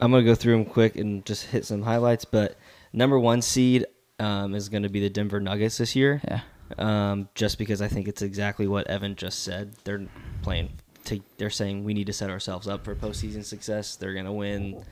[0.00, 2.24] I'm gonna go through them quick and just hit some highlights.
[2.24, 2.56] But
[2.92, 3.86] number one seed
[4.18, 6.20] um, is going to be the Denver Nuggets this year.
[6.28, 6.40] yeah.
[6.78, 9.74] Um, just because I think it's exactly what Evan just said.
[9.84, 10.06] They're
[10.42, 10.70] playing.
[11.06, 13.96] To, they're saying we need to set ourselves up for postseason success.
[13.96, 14.84] They're gonna win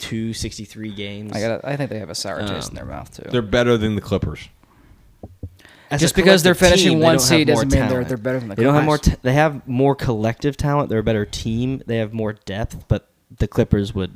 [0.00, 1.32] 62, 63 games.
[1.34, 1.64] I got.
[1.64, 3.28] I think they have a sour taste in Um, their mouth too.
[3.30, 4.48] They're better than the Clippers.
[5.90, 7.68] As Just a because they're collective finishing team, they one don't have seed more doesn't
[7.70, 8.08] mean they're- talent.
[8.08, 8.98] they're better than the They don't have more.
[8.98, 9.14] Clippers.
[9.16, 10.90] T- they have more collective talent.
[10.90, 11.82] They're a better team.
[11.86, 12.84] They have more depth.
[12.88, 13.08] But
[13.38, 14.12] the Clippers would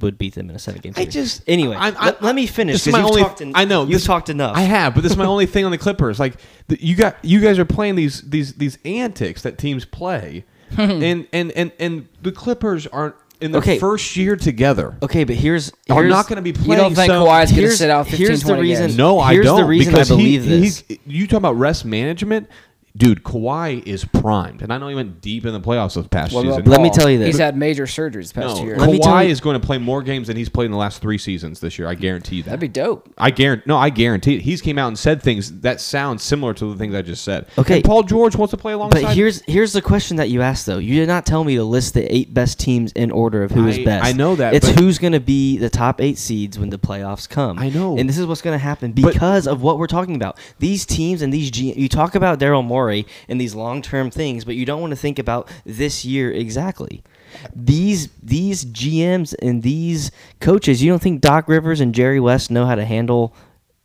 [0.00, 1.14] would beat them in a seven game I series.
[1.14, 1.76] just anyway.
[1.76, 2.74] I'm- let, I'm- let me finish.
[2.74, 3.22] This is 'cause my you've only.
[3.22, 4.56] talked en- I know you've this- talked enough.
[4.56, 6.18] I have, but this is my only thing on the Clippers.
[6.18, 6.34] Like
[6.66, 10.44] the, you got, you guys are playing these these these antics that teams play,
[10.76, 13.78] and and and and the Clippers aren't in their Okay.
[13.78, 14.96] first year together.
[15.02, 16.70] Okay, but here's, Are here's not going to be playing.
[16.70, 18.86] you don't think so, Kawhi's going to here's- sit out 15, here's the 20 reason-
[18.86, 18.96] games?
[18.98, 19.68] No, I Here's the don't.
[19.68, 20.82] reason I because he- believe this.
[20.88, 22.48] he's- you talk about rest management,
[22.96, 23.22] dude.
[23.24, 26.44] Kawhi is primed, and I know he went deep in the playoffs this past What
[26.44, 26.70] about season.
[26.70, 27.26] Let me tell you this.
[27.28, 28.78] He's had major surgeries the past no, two years.
[28.80, 30.70] Let me tell Kawhi you- is going to play more games than he's played in
[30.72, 31.88] the last three seasons this year.
[31.88, 32.50] I guarantee you that.
[32.50, 33.08] That'd be dope.
[33.18, 33.64] I guarantee.
[33.66, 34.42] No, I guarantee it.
[34.42, 37.46] He's came out and said things that sound similar to the things I just said.
[37.58, 37.76] Okay.
[37.76, 39.02] And Paul George wants to play alongside.
[39.02, 40.78] But here's here's the question that you asked though.
[40.78, 43.66] You did not tell me to list the eight best teams in order of who
[43.66, 44.04] is I- best.
[44.06, 46.78] I know that, It's but- who's going to be the top eight seeds when the
[46.78, 47.58] playoffs come.
[47.58, 47.96] I know.
[47.98, 50.38] and this is what's going to happen But- because of what we're talking about.
[50.58, 52.83] These teams and these G- you talk about Daryl Morey
[53.28, 57.02] and these long term things, but you don't want to think about this year exactly.
[57.54, 62.66] These these GMs and these coaches, you don't think Doc Rivers and Jerry West know
[62.66, 63.34] how to handle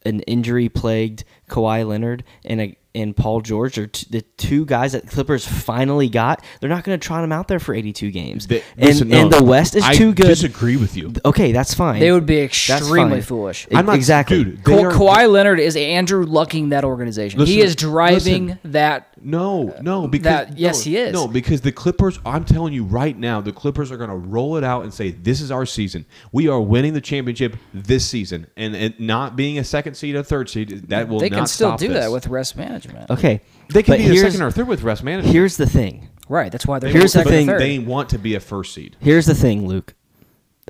[0.05, 4.93] an injury plagued Kawhi Leonard and a and Paul George are t- the two guys
[4.93, 6.43] that Clippers finally got.
[6.59, 8.47] They're not going to trot them out there for 82 games.
[8.47, 10.25] The- and listen, no, and the West is I too good.
[10.25, 11.13] I disagree with you.
[11.23, 11.99] Okay, that's fine.
[11.99, 13.67] They would be extremely foolish.
[13.71, 14.43] I'm not- exactly.
[14.43, 17.39] dude, they Ka- are- Kawhi Leonard is Andrew lucking that organization.
[17.45, 18.59] he is driving listen.
[18.71, 19.07] that.
[19.23, 21.13] No, uh, no, because that- yes, no, he is.
[21.13, 22.19] No, because the Clippers.
[22.25, 25.11] I'm telling you right now, the Clippers are going to roll it out and say,
[25.11, 26.05] "This is our season.
[26.31, 30.23] We are winning the championship this season, and, and not being a second seed or
[30.23, 30.89] third seed.
[30.89, 32.05] That will They not can still stop do this.
[32.05, 33.09] that with rest management.
[33.09, 33.41] Okay,
[33.73, 35.33] They can but be a here's- second or third with rest management.
[35.33, 36.09] Here's the thing.
[36.27, 36.51] Right.
[36.51, 37.59] That's why they're Here's the thing, third.
[37.59, 38.95] They want to be a first seed.
[38.99, 39.95] Here's the thing, Luke.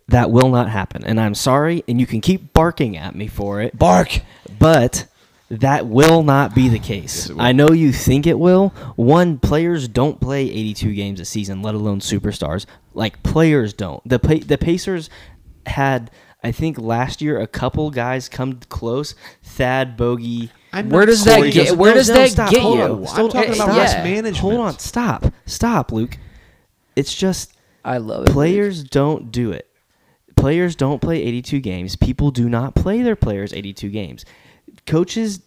[0.07, 3.61] That will not happen, and I'm sorry, and you can keep barking at me for
[3.61, 3.77] it.
[3.77, 4.21] Bark.
[4.57, 5.05] But
[5.49, 7.29] that will not be the case.
[7.29, 7.37] Yes.
[7.39, 8.69] I know you think it will.
[8.95, 12.65] One, players don't play 82 games a season, let alone superstars.
[12.93, 14.07] Like players don't.
[14.07, 15.09] The pa- the Pacers
[15.65, 16.11] had,
[16.43, 19.15] I think, last year a couple guys come close.
[19.43, 20.51] Thad Bogey.
[20.71, 22.83] I'm Where does that saying- get- No, where does that stop, get hold you?
[22.83, 22.91] on.
[22.99, 23.77] I'm Still- talking about yeah.
[23.77, 24.37] rest management.
[24.37, 26.17] Hold on, stop, stop, Luke.
[26.95, 28.31] It's just I love it.
[28.31, 29.67] players don't do it.
[30.35, 31.95] Players don't play 82 games.
[31.95, 34.25] People do not play their players 82 games.
[34.85, 35.41] Coaches,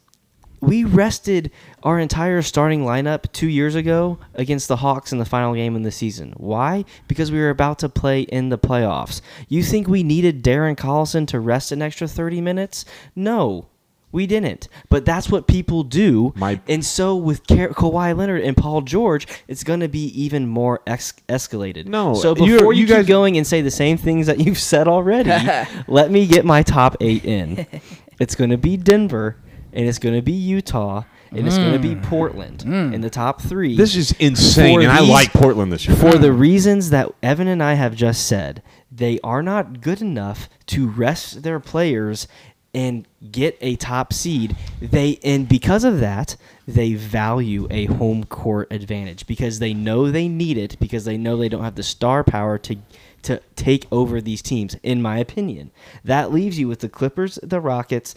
[0.61, 1.51] we rested
[1.83, 5.83] our entire starting lineup two years ago against the Hawks in the final game of
[5.83, 6.35] the season.
[6.37, 6.85] Why?
[7.09, 9.21] Because we were about to play in the playoffs.
[9.49, 12.85] You think we needed Darren Collison to rest an extra 30 minutes?
[13.17, 13.67] No.
[14.13, 16.35] We didn't, but that's what people do.
[16.37, 20.47] My- and so with Ka- Kawhi Leonard and Paul George, it's going to be even
[20.47, 21.87] more ex- escalated.
[21.87, 24.59] No, So before you, you keep guys- going and say the same things that you've
[24.59, 25.31] said already,
[25.89, 27.67] let me get my top eight in.
[28.19, 29.37] It's going to be Denver,
[29.73, 32.03] and it's going to be Utah, and it's going to be mm.
[32.05, 32.93] Portland mm.
[32.93, 33.77] in the top three.
[33.77, 35.97] This is insane, For and I these- like Portland this year.
[35.97, 38.63] for the reasons that Evan and I have just said.
[38.95, 42.29] They are not good enough to rest their players
[42.75, 44.57] and get a top seed.
[44.81, 50.29] They and because of that, they value a home court advantage because they know they
[50.29, 52.77] need it because they know they don't have the star power to
[53.23, 55.71] to take over these teams in my opinion.
[56.05, 58.15] That leaves you with the Clippers, the Rockets,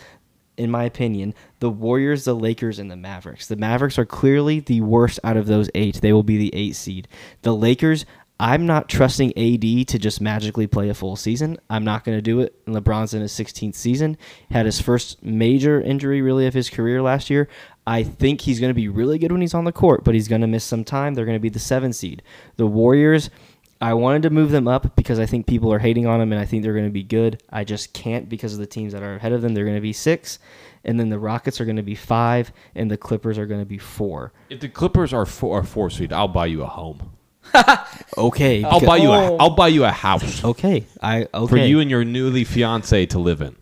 [0.58, 3.48] in my opinion, the Warriors, the Lakers, and the Mavericks.
[3.48, 6.02] The Mavericks are clearly the worst out of those eight.
[6.02, 7.08] They will be the eight seed.
[7.42, 8.06] The Lakers,
[8.40, 11.58] I'm not trusting AD to just magically play a full season.
[11.70, 12.66] I'm not going to do it.
[12.66, 14.18] LeBron's in his 16th season,
[14.52, 17.48] had his first major injury really of his career last year.
[17.88, 20.28] I think he's going to be really good when he's on the court, but he's
[20.28, 21.14] going to miss some time.
[21.14, 22.24] They're going to be the seven seed.
[22.58, 23.30] The Warriors,
[23.82, 26.40] I wanted to move them up because I think people are hating on them and
[26.42, 27.44] I think they're going to be good.
[27.50, 29.54] I just can't because of the teams that are ahead of them.
[29.54, 30.40] They're going to be six,
[30.86, 33.66] and then the Rockets are going to be five, and the Clippers are going to
[33.66, 34.32] be four.
[34.50, 37.12] If the Clippers are four, are four seed, I'll buy you a home.
[38.18, 39.38] Okay, I'll buy you a Oh.
[39.40, 43.20] I'll buy you a house Okay, I okay for you and your newly fiance to
[43.20, 43.56] live in.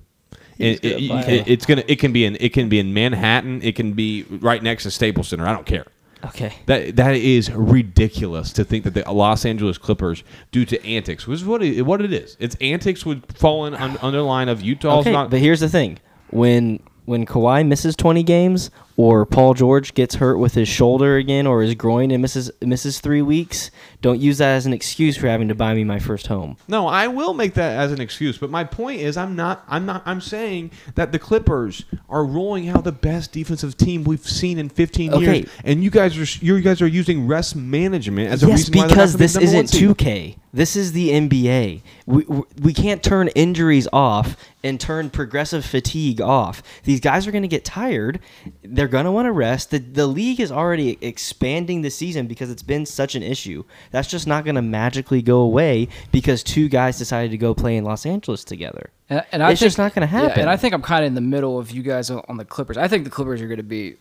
[0.59, 3.61] It, gonna it- it- it's gonna it can be in it can be in Manhattan.
[3.63, 5.45] It can be right next to Staples Center.
[5.47, 5.85] I don't care.
[6.25, 6.53] Okay.
[6.67, 11.39] That that is ridiculous to think that the Los Angeles Clippers, due to antics, which
[11.41, 12.37] is what it, what it is.
[12.39, 15.29] It's antics would fall in un, under the line of Utah's Okay, not.
[15.29, 15.99] but here's the thing:
[16.29, 21.47] when when Kawhi misses 20 games, or Paul George gets hurt with his shoulder again,
[21.47, 23.71] or his groin and misses misses three weeks,
[24.01, 26.57] don't use that as an excuse for having to buy me my first home.
[26.67, 29.85] No, I will make that as an excuse, but my point is I'm not I'm
[29.85, 34.57] not I'm saying that the Clippers are rolling out the best defensive team we've seen
[34.57, 35.37] in 15 Okay.
[35.37, 38.77] years and you guys are you guys are using rest management as a yes, reason
[38.77, 40.37] why because this isn't 2K.
[40.55, 41.81] This is the NBA.
[42.05, 46.61] We, we, we can't turn injuries off and turn progressive fatigue off.
[46.83, 48.19] These guys are going to get tired.
[48.61, 49.71] They're going to want to rest.
[49.71, 53.63] The, the league is already expanding the season because it's been such an issue.
[53.91, 57.77] That's just not going to magically go away because two guys decided to go play
[57.77, 58.91] in Los Angeles together.
[59.09, 60.41] And, and I It's think, just not gonna yeah, happen.
[60.41, 62.45] and I think I'm kind of in the middle of you guys on on the
[62.45, 62.77] Clippers.
[62.77, 63.95] I think the Clippers are going to be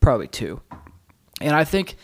[0.00, 0.60] probably two,
[1.40, 1.96] and I think,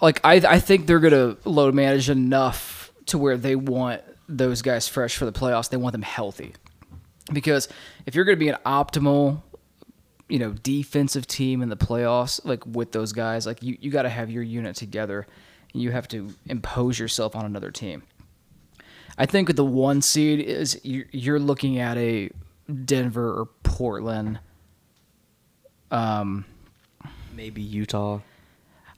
[0.00, 4.62] like I I think they're going to load manage enough to where they want those
[4.62, 5.68] guys fresh for the playoffs.
[5.68, 6.54] They want them healthy,
[7.32, 7.68] because
[8.06, 9.42] if you're going to be an optimal
[10.28, 14.02] you know defensive team in the playoffs like with those guys like you, you got
[14.02, 15.26] to have your unit together.
[15.72, 18.04] And you have to impose yourself on another team.
[19.18, 22.30] I think with the one seed is you- you're looking at a
[22.84, 24.38] denver or portland
[25.90, 26.44] um
[27.36, 28.20] Maybe Utah.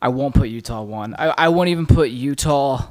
[0.02, 1.14] i won't put utah one.
[1.18, 2.86] I, I won't even put utah.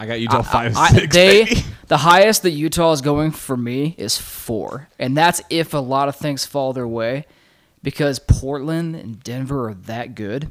[0.00, 1.12] I got Utah 5 I- 6.
[1.14, 1.44] they
[1.88, 6.06] the highest that Utah is going for me is four, and that's if a lot
[6.08, 7.26] of things fall their way,
[7.82, 10.50] because Portland and Denver are that good,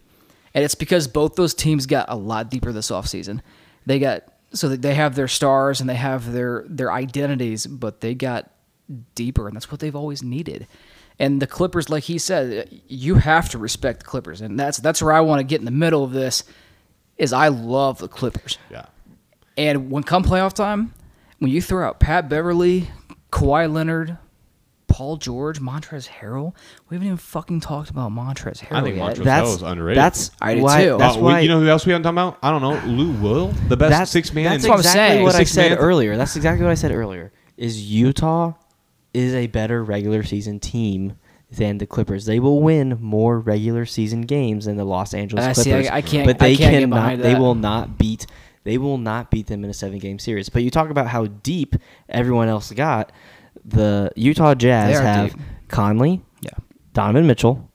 [0.54, 3.42] and it's because both those teams got a lot deeper this offseason.
[3.86, 4.24] They got
[4.54, 8.52] so they have their stars and they have their their identities, but they got
[9.16, 10.68] deeper, and that's what they've always needed.
[11.20, 15.02] And the Clippers, like he said, you have to respect the Clippers, and that's that's
[15.02, 16.44] where I want to get in the middle of this.
[17.18, 18.60] Is I love the Clippers.
[18.70, 18.86] yeah.
[19.58, 20.94] And when come playoff time,
[21.40, 22.90] when you throw out Pat Beverley,
[23.32, 24.18] Kawhi Leonard,
[24.98, 26.56] Paul George, Montrezl Harrell,
[26.89, 29.16] we haven't even fucking talked about Montrezl Harrell I think yet.
[29.18, 29.98] Montrezl That's Harrell is underrated.
[30.02, 30.84] That's I do why.
[30.86, 30.98] too.
[30.98, 32.38] That's Uh, we- why you know who else we haven't talked about?
[32.41, 32.82] I don't know.
[32.91, 34.45] Lou Will, the best that's six man.
[34.45, 36.18] That's in- what I'm exactly what I said man- earlier.
[36.18, 37.32] That's exactly what I said earlier.
[37.58, 38.54] Is Utah
[39.14, 41.14] is a better regular season team
[41.52, 42.26] than the Clippers.
[42.26, 45.91] They will win more regular season games than the Los Angeles Uh, see, I- Clippers.
[45.91, 46.95] I can't- But I they can't cannot.
[46.95, 47.39] behind They that.
[47.39, 48.26] will not beat.
[48.64, 50.50] They will not beat them in a seven game series.
[50.50, 51.76] But you talk about how deep
[52.10, 53.12] everyone else got.
[53.66, 55.41] The Utah Jazz have deep.
[55.68, 56.51] Conley, Yeah.
[56.93, 57.70] Donovan Mitchell,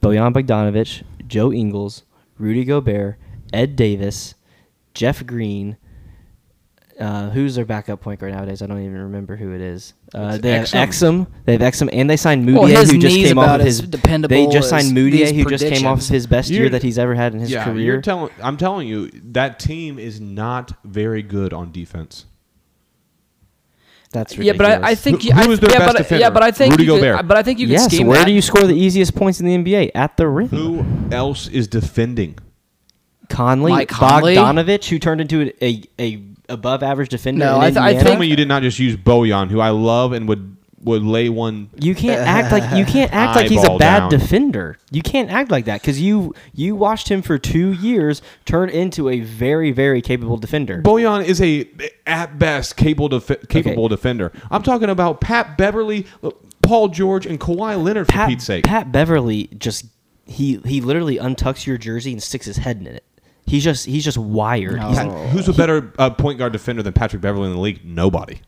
[0.00, 2.04] Bojan Bogdanovic, Joe Ingles,
[2.38, 3.18] Rudy Gobert,
[3.52, 4.34] Ed Davis,
[4.94, 5.76] Jeff Green.
[6.98, 8.60] Uh, who's their backup point guard nowadays?
[8.60, 9.94] I don't even remember who it is.
[10.12, 10.88] Uh, It's they have Exum.
[10.88, 11.26] Exum.
[11.44, 13.80] They have Exum, and they signed Mudiay, Well, who just knee's came off of his.
[13.82, 16.62] dependable They just signed as Mudiay, these who just came off of his best year
[16.62, 17.84] You're- that he's ever had in his yeah, career.
[17.84, 22.24] You're telling, I'm telling you, that team is not very good on defense.
[24.10, 25.98] That's Yeah, but I, I think Who- you, I, who is their yeah, best but,
[25.98, 26.20] defender?
[26.20, 27.28] yeah, but I think Rudy you could, Gobert.
[27.28, 27.86] but I think you can yes.
[27.92, 28.24] scheme Where that.
[28.26, 29.90] do you score the easiest points in the NBA?
[29.94, 30.48] At the rim.
[30.48, 30.84] Who
[31.14, 32.38] else is defending?
[33.28, 34.36] Conley, Mike Conley?
[34.36, 37.44] Bogdanovic, who turned into a, a above average defender.
[37.44, 38.10] No, in I th- I Indiana.
[38.10, 41.28] Tell me you did not just use Bojan, who I love and would would lay
[41.28, 41.70] one.
[41.80, 44.10] You can't act like you can't act like he's a bad down.
[44.10, 44.78] defender.
[44.90, 49.08] You can't act like that because you you watched him for two years turn into
[49.08, 50.80] a very very capable defender.
[50.82, 51.68] Bojan is a
[52.06, 54.32] at best capable defi- capable defender.
[54.50, 56.06] I'm talking about Pat Beverley,
[56.62, 58.64] Paul George, and Kawhi Leonard for Pat, Pete's sake.
[58.64, 59.86] Pat Beverley just
[60.26, 63.04] he he literally untucks your jersey and sticks his head in it.
[63.46, 64.76] He's just he's just wired.
[64.76, 64.88] No.
[64.88, 67.84] He's, Pat- who's a better uh, point guard defender than Patrick Beverley in the league?
[67.84, 68.40] Nobody.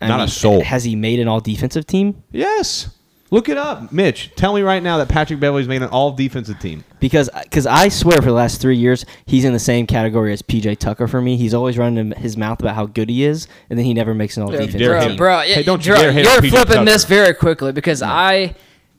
[0.00, 0.62] I Not mean, a soul.
[0.62, 2.22] Has he made an all defensive team?
[2.32, 2.90] yes.
[3.32, 4.30] Look it up, Mitch.
[4.36, 6.84] Tell me right now that Patrick Beverley's made an all defensive team.
[7.00, 10.32] Because uh, because I swear for the last three years he's in the same category
[10.32, 11.36] as PJ Tucker for me.
[11.36, 14.36] He's always running his mouth about how good he is, and then he never makes
[14.36, 16.34] an all Yeah, defensive dare bro, hate- bro, Hey, don't you bro, dare hate you're
[16.34, 18.54] on PJ flipping this very quickly because I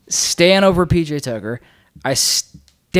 [0.09, 1.61] stand over PJ Tucker.
[2.03, 2.13] I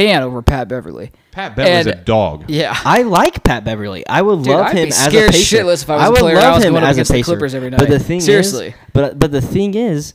[0.02, 1.12] stand over Pat Beverley.
[1.32, 2.46] Pat Beverley's And- a dog.
[2.48, 2.76] Yeah.
[2.86, 4.06] I like Pat Beverley.
[4.08, 5.58] I would Dude, love I'd be him as a scared pacer.
[5.58, 6.96] shitless if I was a would player and I love was him going up as
[6.96, 7.26] a against the pacer.
[7.26, 7.80] Clippers every night.
[7.80, 8.06] But the night.
[8.06, 8.68] thing Seriously.
[8.68, 10.14] is, but but the thing is,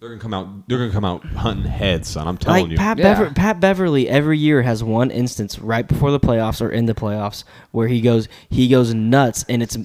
[0.00, 0.68] They're gonna come out.
[0.68, 2.26] They're gonna come out hunting heads, son.
[2.26, 2.76] I'm telling like you.
[2.76, 3.14] Pat, Yeah.
[3.14, 6.94] Bever- Pat Beverley every year has one instance right before the playoffs or in the
[6.94, 9.76] playoffs where he goes he goes nuts and it's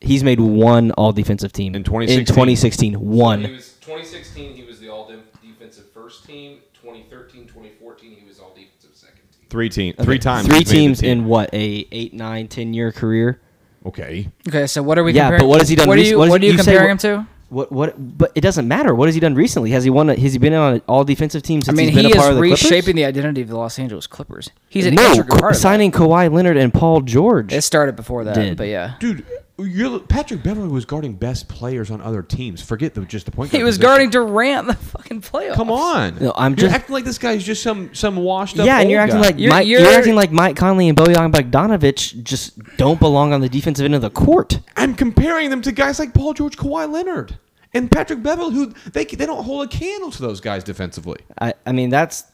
[0.00, 2.20] he's made one all defensive team In 2016?
[2.20, 3.42] In 2016, He one.
[3.42, 4.54] was 2016.
[4.54, 5.10] He was the all
[5.42, 6.58] defensive first team.
[6.86, 9.46] 2013, 2014, he was all defensive second team.
[9.50, 10.46] three team, three times.
[10.46, 11.10] Three he's made the teams team.
[11.20, 13.40] in what a eight, nine, ten year career.
[13.84, 14.28] Okay.
[14.48, 15.40] Okay, so what are we Yeah, comparing?
[15.42, 16.82] but what has he done What are you, what has what are you you comparing
[16.82, 17.26] what- him to?
[17.48, 18.18] What what?
[18.18, 18.92] But it doesn't matter.
[18.92, 19.70] What has he done recently?
[19.70, 20.10] Has he won?
[20.10, 22.14] A, has he been on an all defensive team I mean, he's been he a
[22.16, 22.62] part is of the Clippers?
[22.64, 24.50] reshaping the identity of the Los Angeles Clippers.
[24.68, 25.60] He's an no, integral part of that.
[25.62, 27.52] signing Kawhi Leonard and Paul George.
[27.52, 28.56] It started before that, Did.
[28.56, 28.94] but yeah.
[28.98, 29.24] Dude,
[29.58, 32.60] you're, Patrick Beverley was guarding best players on other teams.
[32.60, 33.50] Forget the just the point.
[33.50, 33.58] guard.
[33.58, 33.88] He was position.
[33.88, 35.54] guarding Durant in the fucking playoffs.
[35.54, 36.18] Come on.
[36.20, 38.66] No, I'm You're just- acting like this guy's just some some washed up.
[38.66, 39.26] yeah, and you're acting guy.
[39.26, 39.66] like You're- Mike.
[39.66, 43.84] You're, you're- acting like Mike Conley and Bojan Bogdanovic just don't belong on the defensive
[43.86, 44.60] end of the court.
[44.76, 47.38] I'm comparing them to guys like Paul George, Kawhi Leonard,
[47.72, 51.20] and Patrick Beverley, who they they don't hold a candle to those guys defensively.
[51.40, 52.24] I, I mean, that's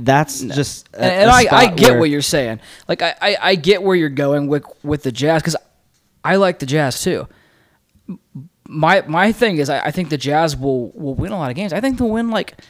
[0.00, 0.88] that's just.
[0.94, 2.58] a- and, and a I, I spot get where- what you're saying.
[2.88, 5.56] Like I, I, I get where you're going with with the Jazz because
[6.24, 7.28] I like the Jazz too.
[8.68, 11.56] My my thing is I, I think the Jazz will will win a lot of
[11.56, 11.72] games.
[11.72, 12.60] I think they'll win like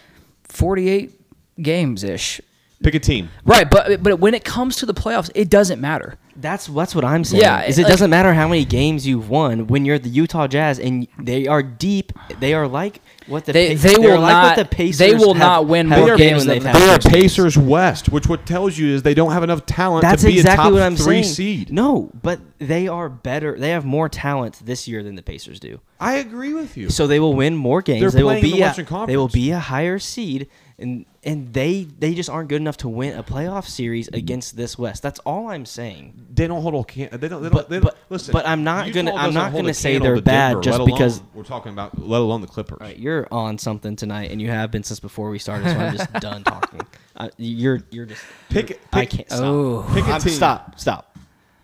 [0.45, 1.21] 48
[1.63, 2.41] games ish.
[2.83, 3.29] Pick a team.
[3.45, 6.15] Right, but but when it comes to the playoffs, it doesn't matter.
[6.37, 7.43] That's that's what I'm saying.
[7.43, 10.47] Yeah, is it like- doesn't matter how many games you've won when you're the Utah
[10.47, 12.13] Jazz and they are deep.
[12.39, 15.15] They are like what the They Pa- they will like not what the Pacers they
[15.15, 17.13] will have- not win have more games than they've They are close.
[17.13, 20.35] Pacers West, which what tells you is they don't have enough talent That's to be
[20.39, 21.35] exactly a top what I'm three saying.
[21.35, 21.73] seed.
[21.73, 23.57] No, but they are better.
[23.59, 25.81] They have more talent this year than the Pacers do.
[26.01, 26.91] I agree with you.
[26.91, 28.01] So they will win more games.
[28.01, 30.49] They're they will be the a, they will be a higher seed,
[30.81, 34.79] and and they they just aren't good enough to win a playoff series against this
[34.79, 35.03] West.
[35.03, 36.15] That's all I'm saying.
[36.33, 37.09] they don't hold a can.
[37.19, 37.43] They don't.
[37.43, 37.53] They don't.
[37.53, 38.33] But- they don't but- listen.
[38.33, 41.23] but I'm not Utah gonna- I'm doesn't gonna say they're bad Denver, just alone- because-
[41.35, 41.99] we're talking about.
[42.01, 42.79] Let alone the Clippers.
[42.81, 45.69] All right, you're on something tonight, and you have been since before we started.
[45.71, 46.81] So I'm just done talking.
[47.17, 49.43] Uh, you're you're just Pick- you're- I can't stop.
[49.43, 49.91] Oh.
[49.95, 50.33] Pick a I'm- team.
[50.33, 51.17] Stop stop.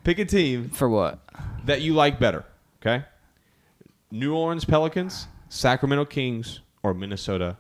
[0.03, 1.21] Pick a team For what?
[1.67, 2.45] that you like better.
[2.83, 3.05] Okay.
[4.11, 7.57] New Orleans Pelicans, Sacramento Kings, or Minnesota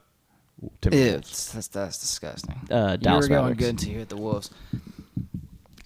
[0.81, 0.93] Timberwolves.
[0.95, 2.55] It's, that's that's disgusting.
[2.71, 3.61] Uh, you Dallas were going Mavericks.
[3.61, 4.51] good until you hit the Wolves.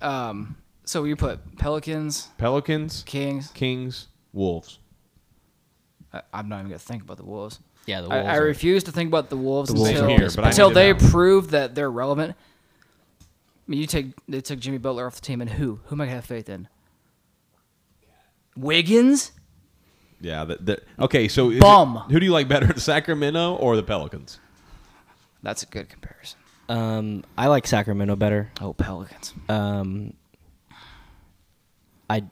[0.00, 3.50] Um, so you put Pelicans, Pelicans, Kings.
[3.52, 4.78] Kings, Wolves.
[6.12, 7.58] I, I'm not even gonna think about the Wolves.
[7.86, 8.28] Yeah, the I, Wolves.
[8.28, 10.92] I are- refuse to think about the Wolves The Wolves until, here, but until they
[10.92, 11.10] to know.
[11.10, 12.36] prove that they're relevant.
[13.20, 13.24] I
[13.66, 15.80] mean, you take they took Jimmy Butler off the team, and who?
[15.86, 16.68] Who am I gonna have faith in?
[18.56, 19.32] Wiggins.
[20.20, 20.44] Yeah.
[20.44, 21.28] The, the, okay.
[21.28, 21.96] So is it- Bum.
[22.10, 24.38] who do you like better, Sacramento or the Pelicans?
[25.42, 26.38] That's a good comparison.
[26.68, 28.50] um, I like Sacramento better.
[28.60, 29.34] Oh, Pelicans.
[29.48, 30.14] Um,
[32.10, 32.24] I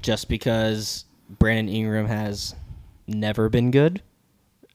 [0.00, 2.54] just because Brandon Ingram has
[3.06, 4.02] never been good.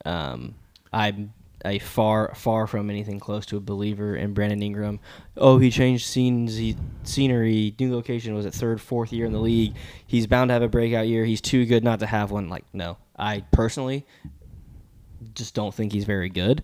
[0.05, 0.55] Um,
[0.91, 1.33] I'm
[1.63, 4.99] a far far from anything close to a believer in Brandon Ingram.
[5.37, 8.33] Oh, he changed scenes, he, scenery, new location.
[8.33, 9.75] Was it third, fourth year in the league?
[10.07, 11.23] He's bound to have a breakout year.
[11.23, 12.49] He's too good not to have one.
[12.49, 14.05] Like no, I personally
[15.35, 16.63] just don't think he's very good.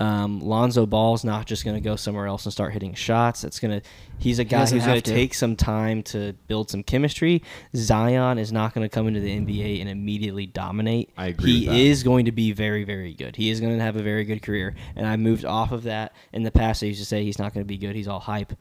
[0.00, 3.44] Um, Lonzo Ball's not just going to go somewhere else and start hitting shots.
[3.44, 3.86] It's going to.
[4.18, 5.14] He's a guy doesn't who's going to to.
[5.14, 7.42] take some time to build some chemistry.
[7.76, 11.10] Zion is not going to come into the NBA and immediately dominate.
[11.18, 11.80] I agree He with that.
[11.82, 13.36] is going to be very, very good.
[13.36, 14.74] He is going to have a very good career.
[14.96, 16.82] And I moved off of that in the past.
[16.82, 17.94] I used to say he's not going to be good.
[17.94, 18.54] He's all hype.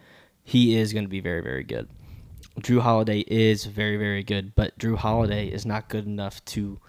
[0.44, 1.88] He is going to be very, very good.
[2.60, 6.80] Jrue Holiday is very, very good, but Jrue Holiday is not good enough to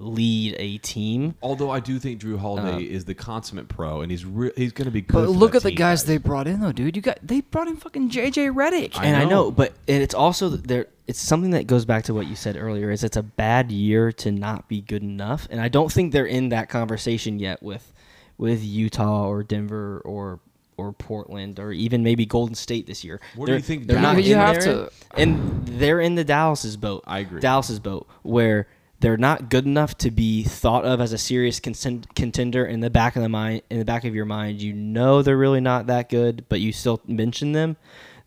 [0.00, 1.34] lead a team.
[1.42, 4.72] Although I do think Jrue Holiday Um, is the consummate pro, and he's re- he's
[4.72, 5.12] going to be good.
[5.12, 6.96] But for look that at the team, guys they brought in, though, dude.
[6.96, 8.96] You got they brought in fucking JJ Redick.
[8.98, 9.30] I and I know.
[9.30, 10.86] know, but and it's also there.
[11.06, 12.90] It's something that goes back to what you said earlier.
[12.90, 16.24] Is it's a bad year to not be good enough, and I don't think they're
[16.26, 17.92] in that conversation yet with
[18.38, 20.40] with Utah or Denver or
[20.78, 23.20] or Portland or even maybe Golden State this year.
[23.36, 24.24] What do They're- you think they're Dallas not?
[24.24, 27.04] You in have there, to- and they're in the Dallas's boat.
[27.06, 27.38] I agree.
[27.40, 28.66] Dallas's boat where
[29.00, 33.16] they're not good enough to be thought of as a serious contender in the back
[33.16, 36.08] of the mind in the back of your mind you know they're really not that
[36.08, 37.76] good but you still mention them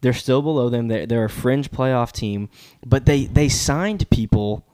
[0.01, 2.49] they're still below them they're, they're a fringe playoff team
[2.85, 4.65] but they they signed people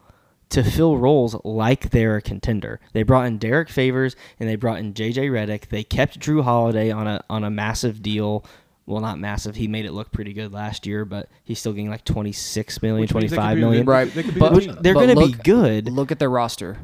[0.50, 2.80] to fill roles like they're a contender.
[2.94, 5.70] They brought in Derrick Favors and they brought in JJ Redick.
[5.70, 8.44] They kept Jrue Holiday on a on a massive deal.
[8.90, 9.56] Well, not massive.
[9.56, 13.02] He made it look pretty good last year, but he's still getting like 26 million,
[13.02, 13.86] Which means they could be- million.
[13.86, 15.90] they- Right, they could be but, the they're but gonna be good.
[15.90, 16.78] Look at their roster.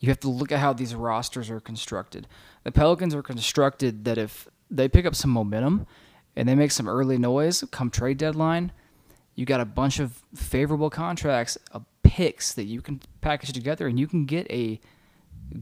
[0.00, 2.26] You have to look at how these rosters are constructed.
[2.64, 5.86] The Pelicans are constructed that if they pick up some momentum
[6.34, 8.72] and they make some early noise come trade deadline,
[9.36, 13.98] you got a bunch of favorable contracts, uh, picks that you can package together, and
[14.00, 14.80] you can get a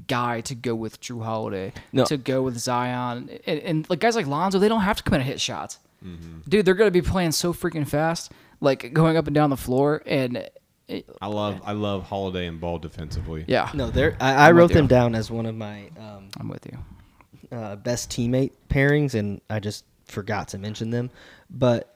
[0.06, 2.04] guy to go with Jrue Holiday, No.
[2.04, 5.14] to go with Zion, and, and like guys like Lonzo, they don't have to come
[5.14, 5.78] in and hit shots.
[6.04, 6.40] Mm-hmm.
[6.48, 10.02] Dude, they're gonna be playing so freaking fast, like going up and down the floor,
[10.06, 10.48] and
[10.88, 13.44] it, I love I love Holiday and Ball defensively.
[13.48, 14.16] yeah, No, there.
[14.20, 17.56] I, I I'm wrote them down as one of my um, I'm with you.
[17.56, 21.10] uh, best teammate pairings, and I just forgot to mention them.
[21.50, 21.92] But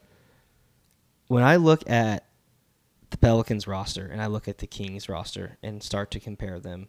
[1.28, 2.24] when I look at
[3.10, 6.88] the Pelicans roster and I look at the Kings roster and start to compare them,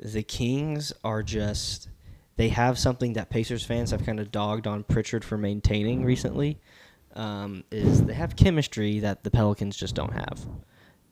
[0.00, 1.88] the Kings are just
[2.36, 6.58] they have something that Pacers fans have kind of dogged on Pritchard for maintaining recently.
[7.14, 10.46] Um, is they have chemistry that the Pelicans just don't have.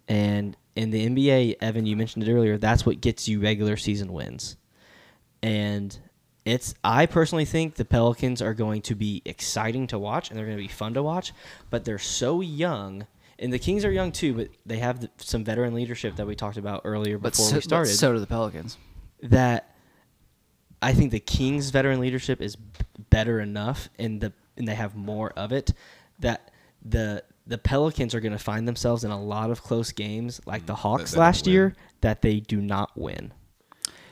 [0.09, 4.13] And in the NBA, Evan, you mentioned it earlier, that's what gets you regular season
[4.13, 4.57] wins.
[5.43, 5.99] And
[6.45, 10.47] it's I personally think the Pelicans are going to be exciting to watch and they're
[10.47, 11.33] going to be fun to watch,
[11.69, 13.07] but they're so young.
[13.39, 16.35] And the Kings are young too, but they have the, some veteran leadership that we
[16.35, 17.91] talked about earlier But before so, we started.
[17.91, 18.77] but so do the Pelicans.
[19.23, 19.75] that
[20.83, 22.57] I think the Kings veteran leadership is
[23.11, 25.73] better enough and the and they have more of it
[26.19, 26.51] that
[26.85, 30.67] the the Pelicans are going to find themselves in a lot of close games like
[30.67, 33.33] the Hawks last year that they do not win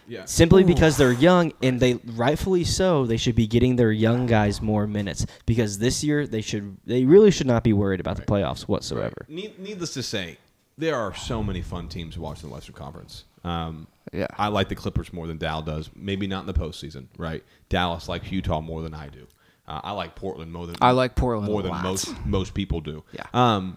[0.08, 0.24] Yeah.
[0.24, 4.62] simply because they're young and they rightfully so they should be getting their young guys
[4.62, 8.22] more minutes because this year they should they really should not be worried about the
[8.22, 9.26] playoffs whatsoever.
[9.28, 10.38] Need, needless to say,
[10.78, 13.24] there are so many fun teams to watch in the Western Conference.
[13.44, 14.26] Um, Yeah.
[14.36, 15.90] I like the Clippers more than Dow does.
[15.94, 17.42] Maybe not in the postseason, right?
[17.68, 19.26] Dallas likes Utah more than I do.
[19.68, 21.82] Uh, I like Portland more than I like Portland more than lot.
[21.82, 23.02] most most people do.
[23.12, 23.24] Yeah.
[23.34, 23.76] Um,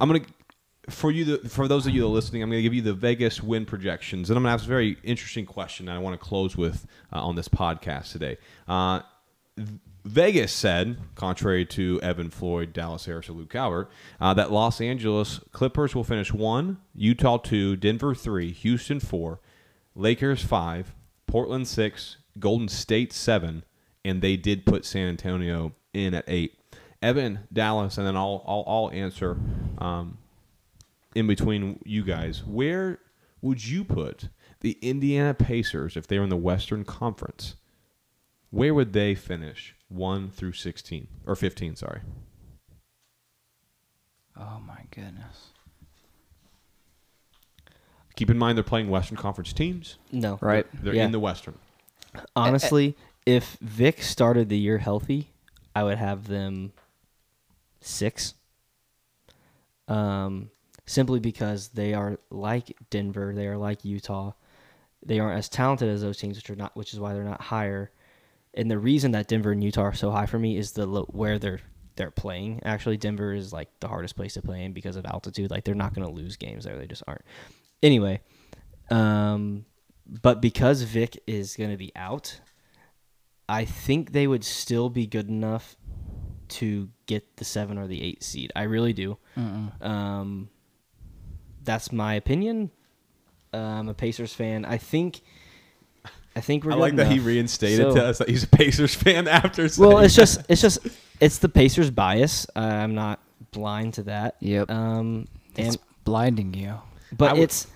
[0.00, 0.24] I'm gonna
[0.88, 3.42] for you for those of you that are listening, I'm gonna give you the Vegas
[3.42, 6.56] win projections, and I'm gonna ask a very interesting question that I want to close
[6.56, 8.36] with uh, on this podcast today.
[8.68, 9.00] Uh,
[10.04, 15.40] Vegas said, contrary to Evan Floyd, Dallas Harris, or Luke Calvert, uh, that Los Angeles
[15.52, 19.40] Clippers will finish one, Utah two, Denver three, Houston four,
[19.94, 20.94] Lakers five,
[21.26, 23.64] Portland six, Golden State seven,
[24.04, 26.58] and they did put San Antonio in at eight.
[27.00, 29.38] Evan, Dallas, and then I'll I'll, I'll answer
[29.78, 30.18] um,
[31.14, 32.44] in between you guys.
[32.44, 32.98] Where
[33.40, 34.28] would you put
[34.60, 37.56] the Indiana Pacers if they were in the Western Conference?
[38.50, 39.74] Where would they finish?
[39.88, 41.76] One through sixteen or fifteen?
[41.76, 42.00] Sorry.
[44.36, 45.50] Oh my goodness.
[48.16, 49.98] Keep in mind they're playing Western Conference teams.
[50.12, 50.38] No.
[50.40, 50.66] Right.
[50.72, 51.04] They're Yeah.
[51.04, 51.58] in the Western.
[52.36, 52.96] Honestly,
[53.26, 55.30] if Vic started the year healthy,
[55.74, 56.72] I would have them
[57.80, 58.34] six.
[59.88, 60.50] Um,
[60.86, 64.32] simply because they are like Denver, they are like Utah.
[65.04, 67.40] They aren't as talented as those teams, which are not, which is why they're not
[67.40, 67.90] higher.
[68.54, 71.38] And the reason that Denver and Utah are so high for me is the where
[71.38, 71.60] they're
[71.96, 72.60] they're playing.
[72.64, 75.50] Actually, Denver is like the hardest place to play in because of altitude.
[75.50, 77.24] Like they're not going to lose games there; they just aren't.
[77.82, 78.20] Anyway,
[78.90, 79.64] um,
[80.06, 82.40] but because Vic is going to be out,
[83.48, 85.76] I think they would still be good enough
[86.48, 88.52] to get the seven or the eight seed.
[88.54, 89.18] I really do.
[89.80, 90.48] Um,
[91.64, 92.70] that's my opinion.
[93.52, 94.64] Uh, I'm a Pacers fan.
[94.64, 95.20] I think.
[96.36, 96.72] I think we're.
[96.72, 99.68] I good like that he reinstated So- to us that he's a Pacers fan after.
[99.68, 100.22] Saying Well, it's that.
[100.22, 100.78] just it's just
[101.20, 102.46] it's the Pacers bias.
[102.56, 103.20] Uh, I'm not
[103.52, 104.36] blind to that.
[104.40, 104.70] Yep.
[104.70, 106.74] Um, and It's blinding you.
[107.16, 107.66] but I would- it's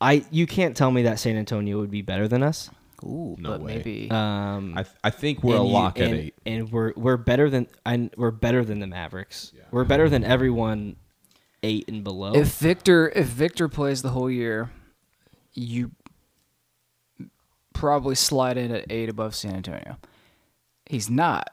[0.00, 2.70] I you can't tell me that San Antonio would be better than us.
[3.04, 3.76] Ooh, No but way.
[3.76, 4.10] maybe.
[4.10, 6.34] Um, I, th- I think we're a and you- lock at and- eight.
[6.46, 9.52] and we're we're better than and we're better than the Mavericks.
[9.70, 10.96] We're better than everyone
[11.64, 12.34] eight and below.
[12.34, 14.70] if Victor if Victor plays the whole year,
[15.52, 15.90] you
[17.72, 19.96] probably slide in at eight above San Antonio.
[20.86, 21.50] He's not,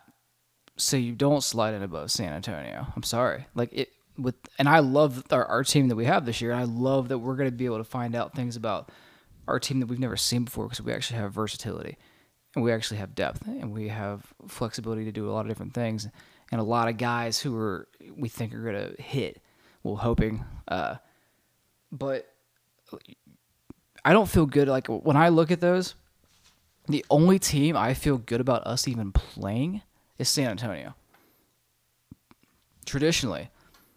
[0.78, 2.88] so you don't slide in above San Antonio.
[2.96, 6.42] I'm sorry, like it with, and I love our, our team that we have this
[6.42, 6.54] year.
[6.54, 8.92] I love that we're going to be able to find out things about
[9.48, 11.98] our team that we've never seen before because we actually have versatility
[12.56, 15.74] and we actually have depth and we have flexibility to do a lot of different
[15.74, 16.08] things
[16.52, 19.42] and a lot of guys who are we think are going to hit.
[19.84, 20.96] Well, hoping, uh,
[21.92, 22.28] but
[24.06, 24.68] I don't feel good.
[24.68, 25.96] Like when I look at those,
[26.88, 29.82] the only team I feel good about us even playing
[30.18, 30.96] is San Antonio.
[32.86, 33.50] Traditionally,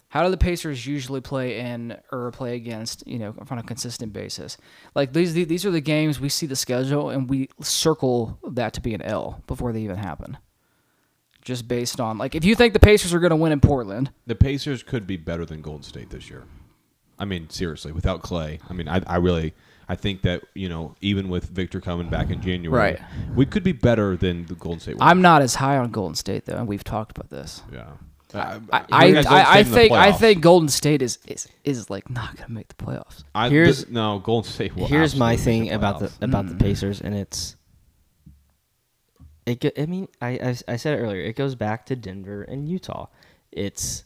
[0.09, 3.07] how do the Pacers usually play in or play against?
[3.07, 4.57] You know, on a consistent basis.
[4.95, 8.81] Like these, these are the games we see the schedule and we circle that to
[8.81, 10.39] be an L before they even happen.
[11.45, 14.11] Just based on like, if you think the Pacers are going to win in Portland,
[14.27, 16.45] The Pacers could be better than Golden State this year.
[17.19, 18.61] I mean, seriously, without Clay.
[18.69, 19.53] I mean, I, I really,
[19.89, 23.01] I think that you know even with Victor coming back in January, Right.
[23.37, 24.97] we could be better than the Golden State.
[25.01, 27.63] I'm not as high on Golden State though, and we've talked about this.
[27.73, 27.91] yeah.
[28.37, 30.69] I, Who I, you guys don't I, I stay in the think I think Golden
[30.69, 33.23] State is is, is like not gonna make the playoffs.
[33.33, 34.75] I, Here's- th- no Golden State.
[34.75, 36.23] Will Here's my absolutely make thing about the playoffs.
[36.23, 36.61] about the Mm.
[36.61, 37.55] Pacers, and it's.
[39.47, 39.61] It.
[39.61, 41.21] go- I mean, I, I I said it earlier.
[41.23, 43.07] It goes back to Denver and Utah.
[43.53, 44.05] It's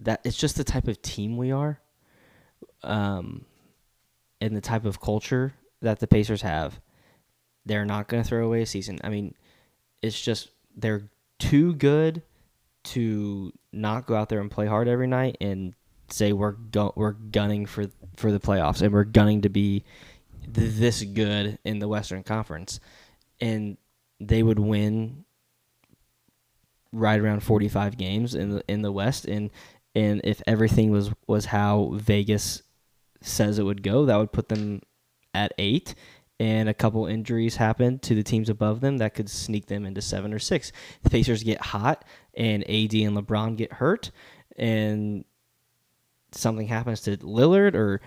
[0.00, 1.80] that it's just the type of team we are,
[2.82, 3.44] um,
[4.40, 6.80] and the type of culture that the Pacers have.
[7.66, 8.98] They're not going to throw away a season.
[9.04, 9.34] I mean,
[10.02, 12.22] it's just they're too good
[12.84, 15.74] to not go out there and play hard every night and
[16.10, 17.86] say we're go- we're gunning for
[18.16, 19.84] for the playoffs and we're gunning to be
[20.54, 22.80] th- this good in the Western Conference,
[23.40, 23.76] and
[24.20, 25.24] they would win
[26.92, 29.50] right around 45 games in the in the West and
[29.94, 32.62] and if everything was was how Vegas
[33.20, 34.80] says it would go, that would put them
[35.34, 35.94] at 8
[36.40, 40.00] and a couple injuries happen to the teams above them that could sneak them into
[40.00, 40.72] 7 or 6.
[41.02, 42.04] The Pacers get hot
[42.34, 44.10] and AD and LeBron get hurt
[44.56, 45.24] and
[46.32, 48.00] something happens to Lillard or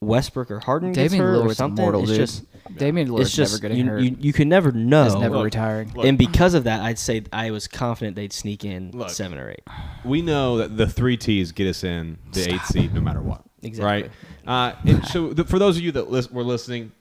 [0.00, 1.82] Westbrook or Harden gets Damian hurt or something.
[1.82, 2.20] immortal, it's dude.
[2.20, 2.44] just
[2.76, 4.00] Damian Lillard's it's just never getting you, hurt.
[4.02, 5.04] you, you can never know.
[5.04, 5.92] He's never Look, retiring.
[5.94, 6.06] look.
[6.06, 9.10] and because of that, I'd say I was confident they'd sneak in Look.
[9.10, 9.62] seven or eight.
[10.04, 13.42] we know that the three T's get us in the eighth seed no matter what.
[13.62, 14.02] Exactly.
[14.02, 14.10] Right.
[14.46, 16.92] Uh, and so the, for those of you that lis- were listening,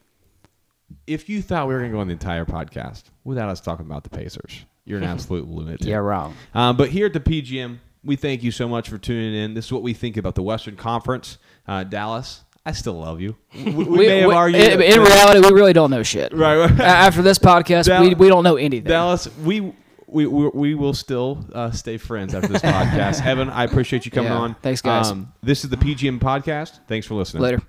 [1.06, 3.86] if you thought we were going to go on the entire podcast without us talking
[3.86, 5.86] about the Pacers, you're an absolute lunatic.
[5.86, 6.34] yeah, wrong.
[6.56, 9.54] Um, but here at the PGM, we thank you so much for tuning in.
[9.54, 11.38] This is what we think about the Western Conference.
[11.68, 13.36] Uh, Dallas, I still love you.
[13.54, 14.62] We, we may have argued.
[14.62, 16.34] in, in reality, we really don't know shit.
[16.34, 16.80] Right, right.
[16.80, 18.90] After this podcast, Dal- we, we don't know anything.
[18.90, 19.74] Dallas, we.
[20.08, 23.26] We, we, we will still uh, stay friends after this podcast.
[23.26, 24.38] Evan, I appreciate you coming Yeah.
[24.38, 24.56] on.
[24.62, 25.10] Thanks, guys.
[25.10, 26.80] Um, this is the PGM podcast.
[26.88, 27.44] Thanks for listening.
[27.44, 27.62] Later.